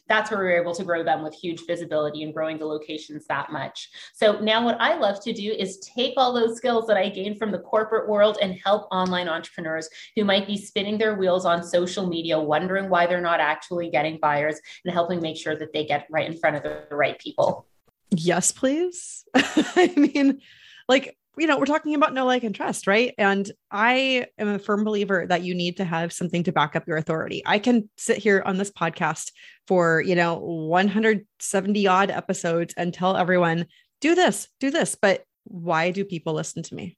That's 0.09 0.31
where 0.31 0.39
we 0.39 0.47
were 0.47 0.61
able 0.61 0.75
to 0.75 0.85
grow 0.85 1.03
them 1.03 1.25
with 1.25 1.35
huge 1.35 1.67
visibility 1.67 2.23
and 2.23 2.33
growing 2.33 2.59
the 2.59 2.67
locations 2.67 3.27
that 3.27 3.51
much. 3.51 3.89
So 4.15 4.39
now 4.39 4.65
what 4.65 4.81
I 4.81 4.97
love 4.97 5.21
to 5.25 5.33
do 5.33 5.51
is 5.51 5.81
take 5.81 6.15
all 6.17 6.33
those 6.33 6.57
skills 6.57 6.87
that 6.87 6.97
I 6.97 7.09
gained 7.09 7.39
from 7.39 7.51
the 7.51 7.59
corporate 7.59 8.09
world 8.09 8.39
and 8.41 8.55
help 8.65 8.87
online 8.93 9.29
entrepreneurs 9.29 9.89
who 10.15 10.25
might 10.25 10.47
be 10.47 10.57
spinning 10.57 10.97
their 10.97 11.17
wheels 11.17 11.45
on 11.45 11.65
social 11.65 12.07
media, 12.07 12.39
wondering 12.39 12.89
why 12.89 13.07
they're 13.07 13.21
not 13.21 13.41
actually 13.41 13.91
getting 13.91 14.19
buyers 14.21 14.61
and 14.85 14.95
helping 14.95 15.21
make 15.21 15.37
sure 15.37 15.57
that 15.57 15.73
they 15.73 15.85
get 15.85 16.07
right 16.09 16.31
in 16.31 16.39
front 16.39 16.55
of 16.55 16.63
the 16.63 16.87
right 16.95 17.19
people. 17.19 17.67
Yes, 18.11 18.53
please. 18.53 19.25
I 19.35 19.93
mean, 19.97 20.41
like 20.89 21.17
you 21.39 21.47
know, 21.47 21.59
we're 21.59 21.67
talking 21.67 21.95
about 21.95 22.15
no 22.15 22.25
like 22.25 22.45
and 22.45 22.55
trust, 22.55 22.87
right? 22.87 23.15
And 23.19 23.51
I 23.71 24.27
am 24.39 24.49
a 24.49 24.59
firm 24.59 24.85
believer 24.85 25.27
that 25.29 25.43
you 25.43 25.55
need 25.55 25.77
to 25.77 25.85
have 25.85 26.13
something 26.13 26.43
to 26.45 26.53
back 26.53 26.75
up 26.75 26.87
your 26.89 26.97
authority. 26.97 27.43
I 27.45 27.59
can 27.59 27.91
sit 27.99 28.19
here 28.19 28.43
on 28.47 28.57
this 28.57 28.71
podcast 28.71 29.33
for, 29.67 30.01
you 30.01 30.15
know, 30.15 30.37
170 30.39 31.87
odd 31.87 32.11
episodes 32.11 32.73
and 32.77 32.93
tell 32.93 33.17
everyone, 33.17 33.67
do 34.01 34.15
this, 34.15 34.49
do 34.61 34.71
this. 34.71 34.95
But 34.95 35.25
why 35.45 35.91
do 35.91 36.05
people 36.05 36.33
listen 36.33 36.63
to 36.63 36.75
me? 36.75 36.97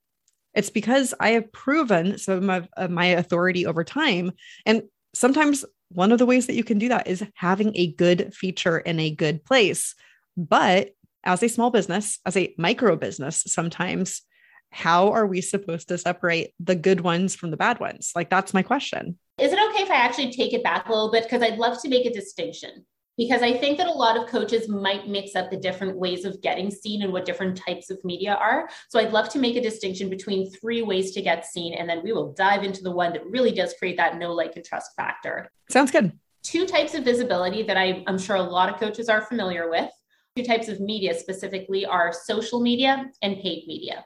It's 0.54 0.70
because 0.70 1.14
I 1.18 1.30
have 1.30 1.52
proven 1.52 2.18
some 2.18 2.48
of, 2.48 2.68
of 2.76 2.90
my 2.90 3.06
authority 3.06 3.66
over 3.66 3.82
time. 3.82 4.32
And 4.64 4.82
sometimes 5.14 5.64
one 5.90 6.12
of 6.12 6.18
the 6.18 6.26
ways 6.26 6.46
that 6.46 6.54
you 6.54 6.64
can 6.64 6.78
do 6.78 6.88
that 6.90 7.08
is 7.08 7.24
having 7.34 7.76
a 7.76 7.92
good 7.92 8.32
feature 8.34 8.78
in 8.78 9.00
a 9.00 9.10
good 9.10 9.44
place. 9.44 9.94
But 10.36 10.90
as 11.24 11.42
a 11.42 11.48
small 11.48 11.70
business, 11.70 12.20
as 12.24 12.36
a 12.36 12.54
micro 12.56 12.96
business, 12.96 13.42
sometimes 13.46 14.22
how 14.70 15.12
are 15.12 15.26
we 15.26 15.40
supposed 15.40 15.88
to 15.88 15.98
separate 15.98 16.52
the 16.60 16.76
good 16.76 17.00
ones 17.00 17.34
from 17.34 17.50
the 17.50 17.56
bad 17.56 17.80
ones? 17.80 18.12
Like, 18.14 18.30
that's 18.30 18.54
my 18.54 18.62
question. 18.62 19.18
Is 19.38 19.52
it 19.52 19.58
okay 19.70 19.82
if 19.82 19.90
I 19.90 19.96
actually 19.96 20.32
take 20.32 20.52
it 20.52 20.62
back 20.62 20.88
a 20.88 20.92
little 20.92 21.10
bit? 21.10 21.24
Because 21.24 21.42
I'd 21.42 21.58
love 21.58 21.80
to 21.82 21.88
make 21.88 22.06
a 22.06 22.12
distinction. 22.12 22.84
Because 23.16 23.42
I 23.42 23.56
think 23.56 23.78
that 23.78 23.88
a 23.88 23.92
lot 23.92 24.16
of 24.16 24.28
coaches 24.28 24.68
might 24.68 25.08
mix 25.08 25.34
up 25.34 25.50
the 25.50 25.56
different 25.56 25.96
ways 25.96 26.24
of 26.24 26.40
getting 26.40 26.70
seen 26.70 27.02
and 27.02 27.12
what 27.12 27.24
different 27.24 27.56
types 27.56 27.90
of 27.90 27.98
media 28.04 28.34
are. 28.34 28.68
So 28.88 29.00
I'd 29.00 29.12
love 29.12 29.28
to 29.30 29.40
make 29.40 29.56
a 29.56 29.60
distinction 29.60 30.08
between 30.08 30.50
three 30.52 30.82
ways 30.82 31.10
to 31.12 31.22
get 31.22 31.44
seen. 31.44 31.74
And 31.74 31.88
then 31.88 32.02
we 32.04 32.12
will 32.12 32.32
dive 32.34 32.62
into 32.62 32.82
the 32.82 32.92
one 32.92 33.12
that 33.14 33.26
really 33.26 33.50
does 33.50 33.74
create 33.76 33.96
that 33.96 34.18
no 34.18 34.32
like 34.32 34.54
and 34.54 34.64
trust 34.64 34.92
factor. 34.96 35.50
Sounds 35.68 35.90
good. 35.90 36.12
Two 36.44 36.64
types 36.64 36.94
of 36.94 37.04
visibility 37.04 37.64
that 37.64 37.76
I, 37.76 38.04
I'm 38.06 38.18
sure 38.18 38.36
a 38.36 38.42
lot 38.42 38.72
of 38.72 38.78
coaches 38.78 39.08
are 39.08 39.22
familiar 39.22 39.68
with. 39.68 39.90
Two 40.36 40.44
types 40.44 40.68
of 40.68 40.78
media 40.78 41.12
specifically 41.18 41.84
are 41.84 42.12
social 42.12 42.60
media 42.60 43.10
and 43.22 43.36
paid 43.38 43.64
media. 43.66 44.04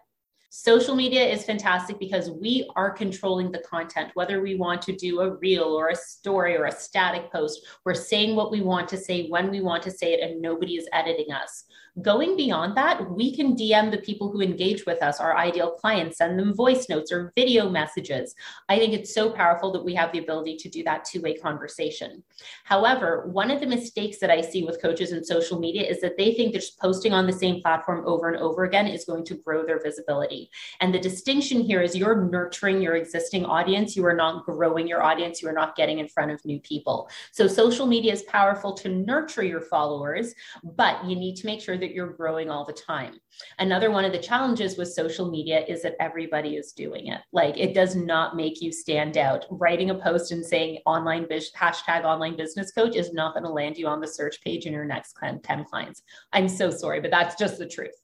Social 0.55 0.95
media 0.95 1.25
is 1.25 1.47
fantastic 1.47 1.99
because 1.99 2.31
we 2.31 2.71
are 2.77 2.91
controlling 2.91 3.51
the 3.51 3.61
content, 3.61 4.11
whether 4.13 4.43
we 4.43 4.55
want 4.55 4.83
to 4.83 4.95
do 4.95 5.21
a 5.21 5.35
reel 5.37 5.65
or 5.65 5.89
a 5.89 5.97
story 5.97 6.55
or 6.59 6.67
a 6.67 6.71
static 6.71 7.33
post. 7.33 7.67
We're 7.87 7.95
saying 7.95 8.37
what 8.37 8.53
we 8.53 8.61
want 8.61 8.87
to 8.89 8.99
say 8.99 9.29
when 9.31 9.51
we 9.51 9.63
want 9.63 9.83
to 9.85 9.91
say 9.91 10.13
it, 10.13 10.21
and 10.21 10.43
nobody 10.43 10.75
is 10.77 10.87
editing 10.93 11.33
us. 11.33 11.65
Going 12.01 12.37
beyond 12.37 12.75
that, 12.77 13.11
we 13.11 13.37
can 13.37 13.55
DM 13.55 13.91
the 13.91 13.99
people 13.99 14.31
who 14.31 14.41
engage 14.41 14.87
with 14.87 15.03
us, 15.03 15.21
our 15.21 15.37
ideal 15.37 15.73
clients, 15.73 16.17
send 16.17 16.39
them 16.39 16.55
voice 16.55 16.89
notes 16.89 17.13
or 17.13 17.33
video 17.35 17.69
messages. 17.69 18.35
I 18.71 18.79
think 18.79 18.95
it's 18.95 19.15
so 19.15 19.31
powerful 19.31 19.73
that 19.73 19.85
we 19.85 19.95
have 19.95 20.11
the 20.11 20.19
ability 20.19 20.57
to 20.57 20.71
do 20.71 20.83
that 20.85 21.05
two 21.05 21.21
way 21.21 21.35
conversation. 21.35 22.23
However, 22.65 23.29
one 23.31 23.51
of 23.51 23.61
the 23.61 23.67
mistakes 23.67 24.19
that 24.21 24.31
I 24.31 24.41
see 24.41 24.65
with 24.65 24.81
coaches 24.81 25.13
in 25.13 25.23
social 25.23 25.59
media 25.59 25.83
is 25.83 26.01
that 26.01 26.17
they 26.17 26.33
think 26.33 26.55
that 26.55 26.61
just 26.61 26.79
posting 26.79 27.13
on 27.13 27.27
the 27.27 27.33
same 27.33 27.61
platform 27.61 28.05
over 28.07 28.29
and 28.29 28.43
over 28.43 28.65
again 28.65 28.87
is 28.87 29.05
going 29.05 29.27
to 29.27 29.35
grow 29.35 29.67
their 29.67 29.83
visibility. 29.83 30.42
And 30.81 30.95
the 30.95 30.99
distinction 30.99 31.61
here 31.61 31.83
is 31.83 31.97
you're 31.97 32.25
nurturing 32.25 32.81
your 32.81 32.97
existing 32.97 33.45
audience. 33.45 33.97
You 33.97 34.07
are 34.07 34.15
not 34.15 34.45
growing 34.45 34.87
your 34.87 35.03
audience. 35.03 35.43
You 35.43 35.49
are 35.49 35.55
not 35.55 35.77
getting 35.77 35.99
in 35.99 36.09
front 36.09 36.31
of 36.31 36.45
new 36.45 36.61
people. 36.61 37.09
So 37.33 37.47
social 37.47 37.87
media 37.87 38.13
is 38.13 38.23
powerful 38.25 38.75
to 38.75 38.89
nurture 38.89 39.45
your 39.45 39.61
followers, 39.61 40.35
but 40.63 41.05
you 41.05 41.17
need 41.17 41.37
to 41.37 41.47
make 41.47 41.61
sure 41.61 41.79
that 41.79 41.93
you're 41.93 42.13
growing 42.13 42.51
all 42.51 42.65
the 42.65 42.73
time. 42.73 43.19
Another 43.59 43.91
one 43.91 44.05
of 44.05 44.13
the 44.13 44.19
challenges 44.19 44.77
with 44.77 44.93
social 44.93 45.31
media 45.31 45.65
is 45.67 45.83
that 45.83 45.97
everybody 46.01 46.57
is 46.57 46.73
doing 46.73 47.09
it. 47.09 47.21
Like 47.33 47.57
it 47.59 47.75
does 47.75 47.97
not 47.97 48.37
make 48.37 48.61
you 48.61 48.73
stand 48.73 49.17
out. 49.17 49.47
Writing 49.51 49.91
a 49.91 49.95
post 49.95 50.33
and 50.33 50.45
saying 50.45 50.79
online 50.87 51.27
hashtag 51.27 52.05
online 52.05 52.37
business 52.37 52.73
coach 52.73 52.97
is 52.97 53.13
not 53.13 53.35
going 53.35 53.45
to 53.45 53.51
land 53.51 53.77
you 53.77 53.87
on 53.87 54.01
the 54.01 54.09
search 54.09 54.41
page 54.43 54.67
in 54.67 54.73
your 54.73 54.85
next 54.85 55.17
10 55.21 55.65
clients. 55.65 56.03
I'm 56.33 56.49
so 56.49 56.71
sorry, 56.71 57.01
but 57.01 57.11
that's 57.11 57.37
just 57.37 57.59
the 57.59 57.67
truth. 57.67 57.95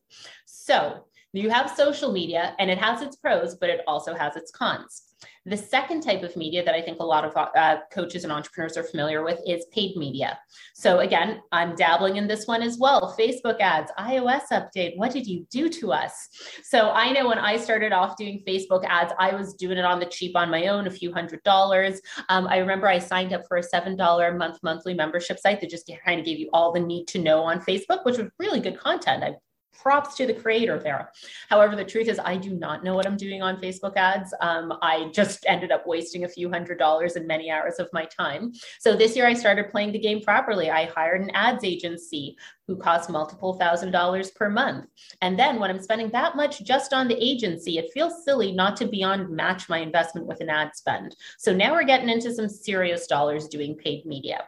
So 0.46 1.04
you 1.32 1.50
have 1.50 1.70
social 1.70 2.12
media 2.12 2.54
and 2.58 2.70
it 2.70 2.78
has 2.78 3.02
its 3.02 3.16
pros, 3.16 3.54
but 3.54 3.70
it 3.70 3.80
also 3.86 4.14
has 4.14 4.36
its 4.36 4.50
cons. 4.50 5.02
The 5.46 5.56
second 5.56 6.02
type 6.02 6.22
of 6.22 6.36
media 6.36 6.62
that 6.64 6.74
I 6.74 6.82
think 6.82 7.00
a 7.00 7.04
lot 7.04 7.24
of 7.24 7.34
uh, 7.36 7.78
coaches 7.90 8.22
and 8.24 8.32
entrepreneurs 8.32 8.76
are 8.76 8.84
familiar 8.84 9.24
with 9.24 9.40
is 9.46 9.64
paid 9.72 9.96
media. 9.96 10.38
So, 10.74 10.98
again, 10.98 11.40
I'm 11.52 11.74
dabbling 11.74 12.16
in 12.16 12.28
this 12.28 12.46
one 12.46 12.62
as 12.62 12.76
well. 12.78 13.16
Facebook 13.18 13.58
ads, 13.60 13.90
iOS 13.98 14.42
update. 14.52 14.96
What 14.96 15.10
did 15.10 15.26
you 15.26 15.46
do 15.50 15.70
to 15.70 15.92
us? 15.92 16.28
So, 16.62 16.90
I 16.90 17.12
know 17.12 17.26
when 17.26 17.38
I 17.38 17.56
started 17.56 17.92
off 17.92 18.16
doing 18.16 18.42
Facebook 18.46 18.84
ads, 18.84 19.14
I 19.18 19.34
was 19.34 19.54
doing 19.54 19.78
it 19.78 19.86
on 19.86 20.00
the 20.00 20.06
cheap 20.06 20.36
on 20.36 20.50
my 20.50 20.66
own, 20.66 20.86
a 20.86 20.90
few 20.90 21.12
hundred 21.12 21.42
dollars. 21.44 22.00
Um, 22.28 22.46
I 22.46 22.58
remember 22.58 22.86
I 22.86 22.98
signed 22.98 23.32
up 23.32 23.42
for 23.48 23.56
a 23.56 23.62
$7 23.62 24.36
month 24.36 24.58
monthly 24.62 24.94
membership 24.94 25.38
site 25.38 25.60
that 25.62 25.70
just 25.70 25.90
kind 26.04 26.20
of 26.20 26.26
gave 26.26 26.38
you 26.38 26.50
all 26.52 26.72
the 26.72 26.80
need 26.80 27.06
to 27.08 27.18
know 27.18 27.40
on 27.40 27.60
Facebook, 27.60 28.04
which 28.04 28.18
was 28.18 28.28
really 28.38 28.60
good 28.60 28.78
content. 28.78 29.24
I 29.24 29.36
props 29.80 30.16
to 30.16 30.26
the 30.26 30.34
creator 30.34 30.78
there. 30.78 31.12
However, 31.48 31.76
the 31.76 31.84
truth 31.84 32.08
is, 32.08 32.18
I 32.18 32.36
do 32.36 32.50
not 32.50 32.84
know 32.84 32.94
what 32.94 33.06
I'm 33.06 33.16
doing 33.16 33.42
on 33.42 33.60
Facebook 33.60 33.96
ads. 33.96 34.34
Um, 34.40 34.72
I 34.82 35.10
just 35.12 35.44
ended 35.46 35.70
up 35.70 35.86
wasting 35.86 36.24
a 36.24 36.28
few 36.28 36.50
hundred 36.50 36.78
dollars 36.78 37.16
and 37.16 37.26
many 37.26 37.50
hours 37.50 37.78
of 37.78 37.88
my 37.92 38.04
time. 38.06 38.52
So 38.80 38.96
this 38.96 39.16
year, 39.16 39.26
I 39.26 39.34
started 39.34 39.70
playing 39.70 39.92
the 39.92 39.98
game 39.98 40.20
properly. 40.20 40.70
I 40.70 40.86
hired 40.86 41.22
an 41.22 41.30
ads 41.30 41.64
agency 41.64 42.36
who 42.66 42.76
costs 42.76 43.08
multiple 43.08 43.54
thousand 43.54 43.92
dollars 43.92 44.30
per 44.30 44.50
month. 44.50 44.86
And 45.22 45.38
then 45.38 45.58
when 45.58 45.70
I'm 45.70 45.80
spending 45.80 46.10
that 46.10 46.36
much 46.36 46.62
just 46.62 46.92
on 46.92 47.08
the 47.08 47.16
agency, 47.16 47.78
it 47.78 47.90
feels 47.94 48.24
silly 48.24 48.52
not 48.52 48.76
to 48.76 48.86
beyond 48.86 49.30
match 49.30 49.68
my 49.68 49.78
investment 49.78 50.26
with 50.26 50.40
an 50.40 50.50
ad 50.50 50.76
spend. 50.76 51.16
So 51.38 51.54
now 51.54 51.72
we're 51.72 51.84
getting 51.84 52.10
into 52.10 52.34
some 52.34 52.48
serious 52.48 53.06
dollars 53.06 53.48
doing 53.48 53.74
paid 53.76 54.04
media. 54.04 54.44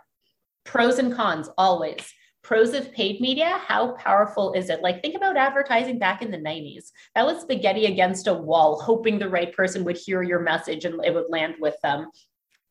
Pros 0.64 0.98
and 0.98 1.14
cons 1.14 1.48
always 1.56 2.12
pros 2.42 2.74
of 2.74 2.92
paid 2.92 3.20
media 3.20 3.60
how 3.66 3.92
powerful 3.92 4.52
is 4.52 4.70
it? 4.70 4.82
Like 4.82 5.02
think 5.02 5.14
about 5.14 5.36
advertising 5.36 5.98
back 5.98 6.22
in 6.22 6.30
the 6.30 6.38
90s 6.38 6.90
that 7.14 7.26
was 7.26 7.42
spaghetti 7.42 7.86
against 7.86 8.26
a 8.26 8.34
wall 8.34 8.80
hoping 8.80 9.18
the 9.18 9.28
right 9.28 9.54
person 9.54 9.84
would 9.84 9.96
hear 9.96 10.22
your 10.22 10.40
message 10.40 10.84
and 10.84 11.04
it 11.04 11.14
would 11.14 11.28
land 11.28 11.54
with 11.60 11.76
them. 11.82 12.10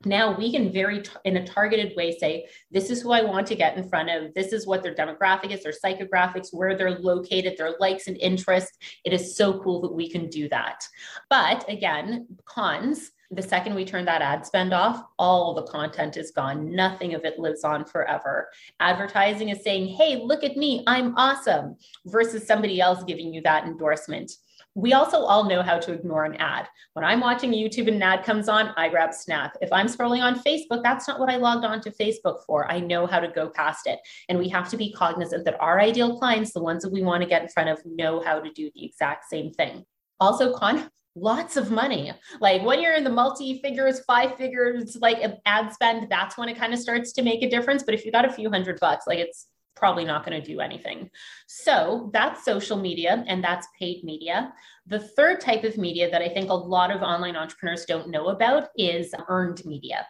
Now 0.06 0.38
we 0.38 0.52
can 0.52 0.72
very 0.72 1.02
t- 1.02 1.12
in 1.26 1.38
a 1.38 1.46
targeted 1.46 1.94
way 1.98 2.18
say 2.18 2.48
this 2.72 2.90
is 2.90 3.02
who 3.02 3.12
i 3.12 3.22
want 3.22 3.46
to 3.48 3.56
get 3.56 3.76
in 3.76 3.88
front 3.88 4.10
of. 4.10 4.34
This 4.34 4.54
is 4.54 4.66
what 4.66 4.82
their 4.82 4.96
demographic 4.96 5.52
is 5.52 5.62
their 5.62 5.74
psychographics 5.74 6.54
where 6.54 6.78
they're 6.78 7.00
located 7.00 7.56
their 7.58 7.76
likes 7.80 8.08
and 8.08 8.18
interests 8.18 8.78
it 9.04 9.14
is 9.14 9.36
so 9.36 9.62
cool 9.62 9.82
that 9.82 9.94
we 9.94 10.10
can 10.10 10.30
do 10.30 10.48
that. 10.50 10.88
But 11.30 11.70
again 11.70 12.28
cons 12.46 13.12
the 13.32 13.42
second 13.42 13.76
we 13.76 13.86
turn 13.86 14.06
that 14.06 14.22
ad 14.22 14.46
spend 14.46 14.74
off, 14.74 15.04
all 15.20 15.54
the 15.54 15.64
content 15.64 16.18
is 16.18 16.32
gone. 16.32 16.74
Nothing 16.74 17.14
of 17.14 17.26
it 17.26 17.40
lives 17.40 17.64
on 17.64 17.86
forever. 17.86 18.50
Advertising 18.80 19.50
is 19.50 19.64
saying, 19.64 19.88
hey, 19.88 20.22
look 20.24 20.44
at 20.44 20.58
me, 20.58 20.84
I'm 20.88 21.16
awesome, 21.16 21.78
versus 22.06 22.48
somebody 22.48 22.82
else 22.82 23.04
giving 23.04 23.34
you 23.34 23.42
that 23.44 23.66
endorsement. 23.66 24.32
We 24.76 24.94
also 24.94 25.18
all 25.18 25.44
know 25.44 25.62
how 25.62 25.78
to 25.80 25.94
ignore 25.94 26.26
an 26.26 26.36
ad. 26.36 26.68
When 26.94 27.04
I'm 27.04 27.20
watching 27.20 27.52
YouTube 27.52 27.88
and 27.88 27.98
an 27.98 28.04
ad 28.04 28.24
comes 28.24 28.48
on, 28.48 28.70
I 28.78 28.88
grab 28.88 29.14
Snap. 29.14 29.58
If 29.62 29.74
I'm 29.74 29.88
scrolling 29.88 30.22
on 30.22 30.40
Facebook, 30.40 30.84
that's 30.84 31.08
not 31.08 31.20
what 31.20 31.30
I 31.30 31.38
logged 31.38 31.66
on 31.66 31.82
to 31.82 31.92
Facebook 31.92 32.46
for. 32.46 32.72
I 32.72 32.80
know 32.80 33.06
how 33.06 33.20
to 33.20 33.28
go 33.28 33.50
past 33.50 33.88
it. 33.88 34.00
And 34.30 34.38
we 34.38 34.48
have 34.50 34.70
to 34.70 34.78
be 34.78 34.94
cognizant 34.94 35.44
that 35.46 35.60
our 35.60 35.80
ideal 35.80 36.18
clients, 36.18 36.54
the 36.54 36.64
ones 36.64 36.84
that 36.84 36.94
we 36.94 37.02
want 37.02 37.24
to 37.24 37.30
get 37.30 37.42
in 37.42 37.50
front 37.50 37.70
of, 37.70 37.82
know 37.86 38.22
how 38.22 38.40
to 38.40 38.52
do 38.52 38.70
the 38.74 38.86
exact 38.86 39.26
same 39.30 39.52
thing. 39.52 39.86
Also, 40.20 40.56
con 40.56 40.90
lots 41.16 41.58
of 41.58 41.72
money. 41.72 42.12
Like 42.40 42.64
when 42.64 42.82
you're 42.82 42.96
in 42.96 43.04
the 43.04 43.10
multi 43.10 43.62
figures, 43.62 44.02
five 44.02 44.36
figures, 44.36 44.98
like 45.02 45.20
ad 45.46 45.74
spend, 45.74 46.08
that's 46.10 46.38
when 46.38 46.50
it 46.50 46.58
kind 46.58 46.74
of 46.74 46.80
starts 46.80 47.12
to 47.14 47.22
make 47.22 47.44
a 47.44 47.50
difference. 47.50 47.84
But 47.84 47.94
if 47.94 48.06
you 48.06 48.12
got 48.12 48.26
a 48.26 48.32
few 48.32 48.50
hundred 48.50 48.80
bucks, 48.80 49.08
like 49.08 49.20
it's 49.20 49.48
probably 49.76 50.04
not 50.04 50.26
going 50.26 50.40
to 50.40 50.46
do 50.46 50.60
anything. 50.60 51.10
So 51.48 52.10
that's 52.14 52.44
social 52.44 52.78
media 52.78 53.24
and 53.28 53.42
that's 53.42 53.68
paid 53.80 54.04
media. 54.04 54.54
The 54.88 55.00
third 55.00 55.40
type 55.40 55.64
of 55.64 55.78
media 55.78 56.12
that 56.12 56.22
I 56.22 56.30
think 56.30 56.50
a 56.50 56.54
lot 56.54 56.92
of 56.92 57.02
online 57.02 57.38
entrepreneurs 57.38 57.86
don't 57.86 58.10
know 58.10 58.28
about 58.28 58.68
is 58.78 59.16
earned 59.30 59.64
media. 59.66 60.06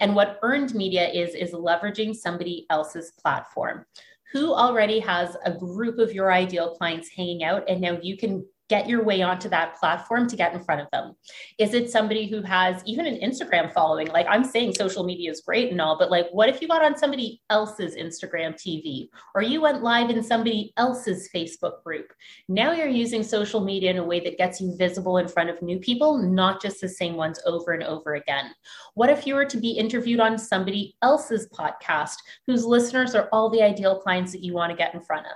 And 0.00 0.14
what 0.14 0.38
earned 0.42 0.74
media 0.74 1.08
is, 1.08 1.34
is 1.34 1.52
leveraging 1.52 2.14
somebody 2.14 2.66
else's 2.68 3.12
platform 3.12 3.86
who 4.32 4.52
already 4.52 4.98
has 4.98 5.36
a 5.44 5.52
group 5.52 5.98
of 5.98 6.12
your 6.12 6.32
ideal 6.32 6.74
clients 6.74 7.08
hanging 7.08 7.44
out 7.44 7.62
and 7.68 7.80
now 7.80 7.96
you 8.02 8.16
can 8.16 8.44
get 8.68 8.88
your 8.88 9.04
way 9.04 9.20
onto 9.22 9.48
that 9.50 9.76
platform 9.76 10.26
to 10.28 10.36
get 10.36 10.54
in 10.54 10.64
front 10.64 10.80
of 10.80 10.90
them? 10.90 11.14
Is 11.58 11.74
it 11.74 11.90
somebody 11.90 12.26
who 12.26 12.40
has 12.42 12.82
even 12.86 13.06
an 13.06 13.20
Instagram 13.20 13.72
following? 13.72 14.08
Like 14.08 14.26
I'm 14.28 14.44
saying 14.44 14.74
social 14.74 15.04
media 15.04 15.30
is 15.30 15.42
great 15.42 15.70
and 15.70 15.80
all, 15.80 15.98
but 15.98 16.10
like 16.10 16.26
what 16.32 16.48
if 16.48 16.62
you 16.62 16.68
got 16.68 16.84
on 16.84 16.96
somebody 16.96 17.42
else's 17.50 17.94
Instagram 17.94 18.54
TV 18.54 19.08
or 19.34 19.42
you 19.42 19.60
went 19.60 19.82
live 19.82 20.08
in 20.10 20.22
somebody 20.22 20.72
else's 20.76 21.28
Facebook 21.34 21.82
group? 21.84 22.12
Now 22.48 22.72
you're 22.72 22.88
using 22.88 23.22
social 23.22 23.60
media 23.60 23.90
in 23.90 23.98
a 23.98 24.04
way 24.04 24.20
that 24.20 24.38
gets 24.38 24.60
you 24.60 24.74
visible 24.76 25.18
in 25.18 25.28
front 25.28 25.50
of 25.50 25.60
new 25.60 25.78
people, 25.78 26.16
not 26.18 26.62
just 26.62 26.80
the 26.80 26.88
same 26.88 27.16
ones 27.16 27.40
over 27.44 27.72
and 27.72 27.82
over 27.82 28.14
again. 28.14 28.50
What 28.94 29.10
if 29.10 29.26
you 29.26 29.34
were 29.34 29.44
to 29.44 29.58
be 29.58 29.72
interviewed 29.72 30.20
on 30.20 30.38
somebody 30.38 30.96
else's 31.02 31.48
podcast 31.48 32.16
whose 32.46 32.64
listeners 32.64 33.14
are 33.14 33.28
all 33.30 33.50
the 33.50 33.62
ideal 33.62 34.00
clients 34.00 34.32
that 34.32 34.42
you 34.42 34.54
want 34.54 34.70
to 34.70 34.76
get 34.76 34.94
in 34.94 35.00
front 35.00 35.26
of? 35.26 35.32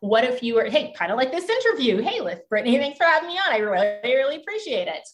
What 0.00 0.24
if 0.24 0.42
you 0.42 0.54
were, 0.54 0.64
hey, 0.64 0.92
kind 0.96 1.10
of 1.10 1.18
like 1.18 1.32
this 1.32 1.48
interview, 1.48 2.00
hey, 2.00 2.20
Britt 2.48 2.61
Britney. 2.62 2.78
Thanks 2.78 2.98
for 2.98 3.04
having 3.04 3.28
me 3.28 3.38
on. 3.38 3.52
I 3.52 3.58
really, 3.58 3.98
really 4.04 4.36
appreciate 4.36 4.88
it 4.88 5.08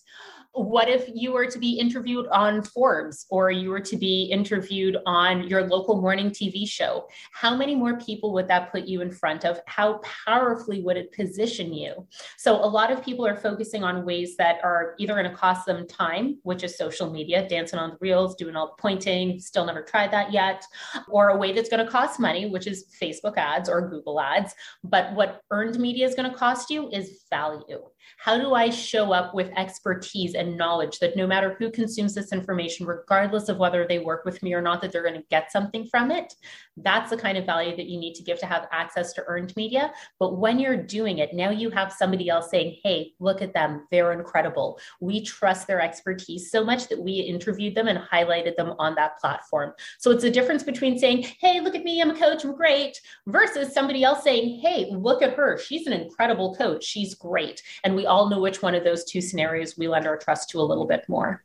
what 0.52 0.88
if 0.88 1.08
you 1.14 1.32
were 1.32 1.46
to 1.46 1.58
be 1.58 1.78
interviewed 1.78 2.26
on 2.28 2.62
Forbes 2.62 3.26
or 3.30 3.50
you 3.50 3.70
were 3.70 3.80
to 3.80 3.96
be 3.96 4.24
interviewed 4.24 4.96
on 5.06 5.46
your 5.46 5.66
local 5.66 6.00
morning 6.00 6.30
TV 6.30 6.68
show? 6.68 7.06
How 7.32 7.54
many 7.54 7.74
more 7.74 7.98
people 7.98 8.32
would 8.32 8.48
that 8.48 8.72
put 8.72 8.84
you 8.84 9.00
in 9.00 9.10
front 9.10 9.44
of? 9.44 9.60
How 9.66 10.00
powerfully 10.26 10.82
would 10.82 10.96
it 10.96 11.12
position 11.12 11.72
you? 11.72 12.06
So, 12.36 12.56
a 12.56 12.66
lot 12.66 12.90
of 12.90 13.04
people 13.04 13.26
are 13.26 13.36
focusing 13.36 13.84
on 13.84 14.04
ways 14.04 14.36
that 14.36 14.58
are 14.64 14.94
either 14.98 15.14
going 15.14 15.30
to 15.30 15.36
cost 15.36 15.66
them 15.66 15.86
time, 15.86 16.38
which 16.42 16.64
is 16.64 16.76
social 16.76 17.10
media, 17.10 17.48
dancing 17.48 17.78
on 17.78 17.90
the 17.90 17.98
reels, 18.00 18.34
doing 18.34 18.56
all 18.56 18.68
the 18.68 18.82
pointing, 18.82 19.38
still 19.38 19.64
never 19.64 19.82
tried 19.82 20.10
that 20.12 20.32
yet, 20.32 20.64
or 21.08 21.28
a 21.28 21.36
way 21.36 21.52
that's 21.52 21.68
going 21.68 21.84
to 21.84 21.90
cost 21.90 22.18
money, 22.18 22.48
which 22.48 22.66
is 22.66 22.86
Facebook 23.00 23.36
ads 23.36 23.68
or 23.68 23.88
Google 23.88 24.20
ads. 24.20 24.54
But 24.82 25.14
what 25.14 25.42
earned 25.50 25.78
media 25.78 26.06
is 26.06 26.14
going 26.14 26.30
to 26.30 26.36
cost 26.36 26.70
you 26.70 26.88
is 26.90 27.24
value. 27.30 27.82
How 28.16 28.38
do 28.38 28.54
I 28.54 28.70
show 28.70 29.12
up 29.12 29.34
with 29.34 29.50
expertise 29.56 30.34
and 30.34 30.56
knowledge 30.56 30.98
that 30.98 31.16
no 31.16 31.26
matter 31.26 31.56
who 31.58 31.70
consumes 31.70 32.14
this 32.14 32.32
information, 32.32 32.86
regardless 32.86 33.48
of 33.48 33.58
whether 33.58 33.86
they 33.86 33.98
work 33.98 34.24
with 34.24 34.42
me 34.42 34.54
or 34.54 34.62
not, 34.62 34.80
that 34.82 34.92
they're 34.92 35.02
going 35.02 35.14
to 35.14 35.26
get 35.30 35.52
something 35.52 35.86
from 35.86 36.10
it? 36.10 36.34
That's 36.76 37.10
the 37.10 37.16
kind 37.16 37.36
of 37.36 37.44
value 37.44 37.76
that 37.76 37.86
you 37.86 37.98
need 37.98 38.14
to 38.14 38.22
give 38.22 38.38
to 38.40 38.46
have 38.46 38.68
access 38.72 39.12
to 39.14 39.24
earned 39.26 39.54
media. 39.56 39.92
But 40.18 40.38
when 40.38 40.58
you're 40.58 40.76
doing 40.76 41.18
it, 41.18 41.34
now 41.34 41.50
you 41.50 41.70
have 41.70 41.92
somebody 41.92 42.28
else 42.28 42.50
saying, 42.50 42.78
hey, 42.82 43.12
look 43.18 43.42
at 43.42 43.52
them. 43.52 43.86
They're 43.90 44.12
incredible. 44.12 44.78
We 45.00 45.22
trust 45.22 45.66
their 45.66 45.80
expertise 45.80 46.50
so 46.50 46.64
much 46.64 46.88
that 46.88 47.00
we 47.00 47.14
interviewed 47.14 47.74
them 47.74 47.88
and 47.88 47.98
highlighted 47.98 48.56
them 48.56 48.74
on 48.78 48.94
that 48.94 49.18
platform. 49.18 49.72
So 49.98 50.10
it's 50.10 50.24
a 50.24 50.30
difference 50.30 50.62
between 50.62 50.98
saying, 50.98 51.26
hey, 51.40 51.60
look 51.60 51.74
at 51.74 51.84
me, 51.84 52.00
I'm 52.00 52.10
a 52.10 52.18
coach, 52.18 52.44
I'm 52.44 52.54
great, 52.54 53.00
versus 53.26 53.72
somebody 53.72 54.04
else 54.04 54.22
saying, 54.22 54.60
hey, 54.60 54.86
look 54.90 55.22
at 55.22 55.34
her. 55.34 55.58
She's 55.58 55.86
an 55.86 55.92
incredible 55.92 56.54
coach. 56.54 56.84
She's 56.84 57.14
great. 57.14 57.62
And 57.84 57.96
we 57.98 58.06
all 58.06 58.30
know 58.30 58.38
which 58.38 58.62
one 58.62 58.76
of 58.76 58.84
those 58.84 59.04
two 59.04 59.20
scenarios 59.20 59.76
we 59.76 59.88
lend 59.88 60.06
our 60.06 60.16
trust 60.16 60.50
to 60.50 60.60
a 60.60 60.62
little 60.62 60.86
bit 60.86 61.04
more. 61.08 61.44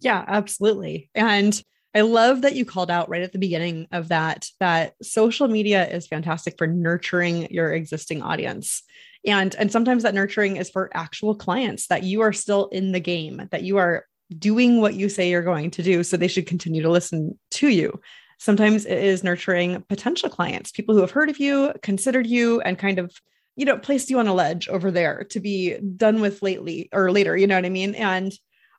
Yeah, 0.00 0.22
absolutely. 0.28 1.08
And 1.14 1.60
I 1.94 2.02
love 2.02 2.42
that 2.42 2.54
you 2.54 2.66
called 2.66 2.90
out 2.90 3.08
right 3.08 3.22
at 3.22 3.32
the 3.32 3.38
beginning 3.38 3.88
of 3.90 4.08
that 4.08 4.46
that 4.60 4.92
social 5.00 5.48
media 5.48 5.88
is 5.88 6.06
fantastic 6.06 6.56
for 6.58 6.66
nurturing 6.66 7.50
your 7.50 7.72
existing 7.72 8.20
audience. 8.20 8.82
And 9.24 9.56
and 9.56 9.72
sometimes 9.72 10.02
that 10.02 10.12
nurturing 10.12 10.56
is 10.56 10.68
for 10.68 10.90
actual 10.92 11.34
clients 11.34 11.86
that 11.86 12.02
you 12.02 12.20
are 12.20 12.34
still 12.34 12.66
in 12.66 12.92
the 12.92 13.00
game, 13.00 13.48
that 13.50 13.62
you 13.62 13.78
are 13.78 14.04
doing 14.38 14.82
what 14.82 14.92
you 14.92 15.08
say 15.08 15.30
you're 15.30 15.40
going 15.40 15.70
to 15.70 15.82
do 15.82 16.04
so 16.04 16.18
they 16.18 16.28
should 16.28 16.46
continue 16.46 16.82
to 16.82 16.90
listen 16.90 17.38
to 17.52 17.68
you. 17.68 17.98
Sometimes 18.38 18.84
it 18.84 18.98
is 18.98 19.24
nurturing 19.24 19.82
potential 19.88 20.28
clients, 20.28 20.72
people 20.72 20.94
who 20.94 21.00
have 21.00 21.12
heard 21.12 21.30
of 21.30 21.38
you, 21.38 21.72
considered 21.82 22.26
you 22.26 22.60
and 22.60 22.78
kind 22.78 22.98
of 22.98 23.14
you 23.56 23.64
know, 23.64 23.78
placed 23.78 24.10
you 24.10 24.18
on 24.18 24.28
a 24.28 24.34
ledge 24.34 24.68
over 24.68 24.90
there 24.90 25.24
to 25.30 25.40
be 25.40 25.76
done 25.78 26.20
with 26.20 26.42
lately 26.42 26.88
or 26.92 27.10
later, 27.10 27.36
you 27.36 27.46
know 27.46 27.56
what 27.56 27.64
I 27.64 27.70
mean? 27.70 27.94
And 27.94 28.32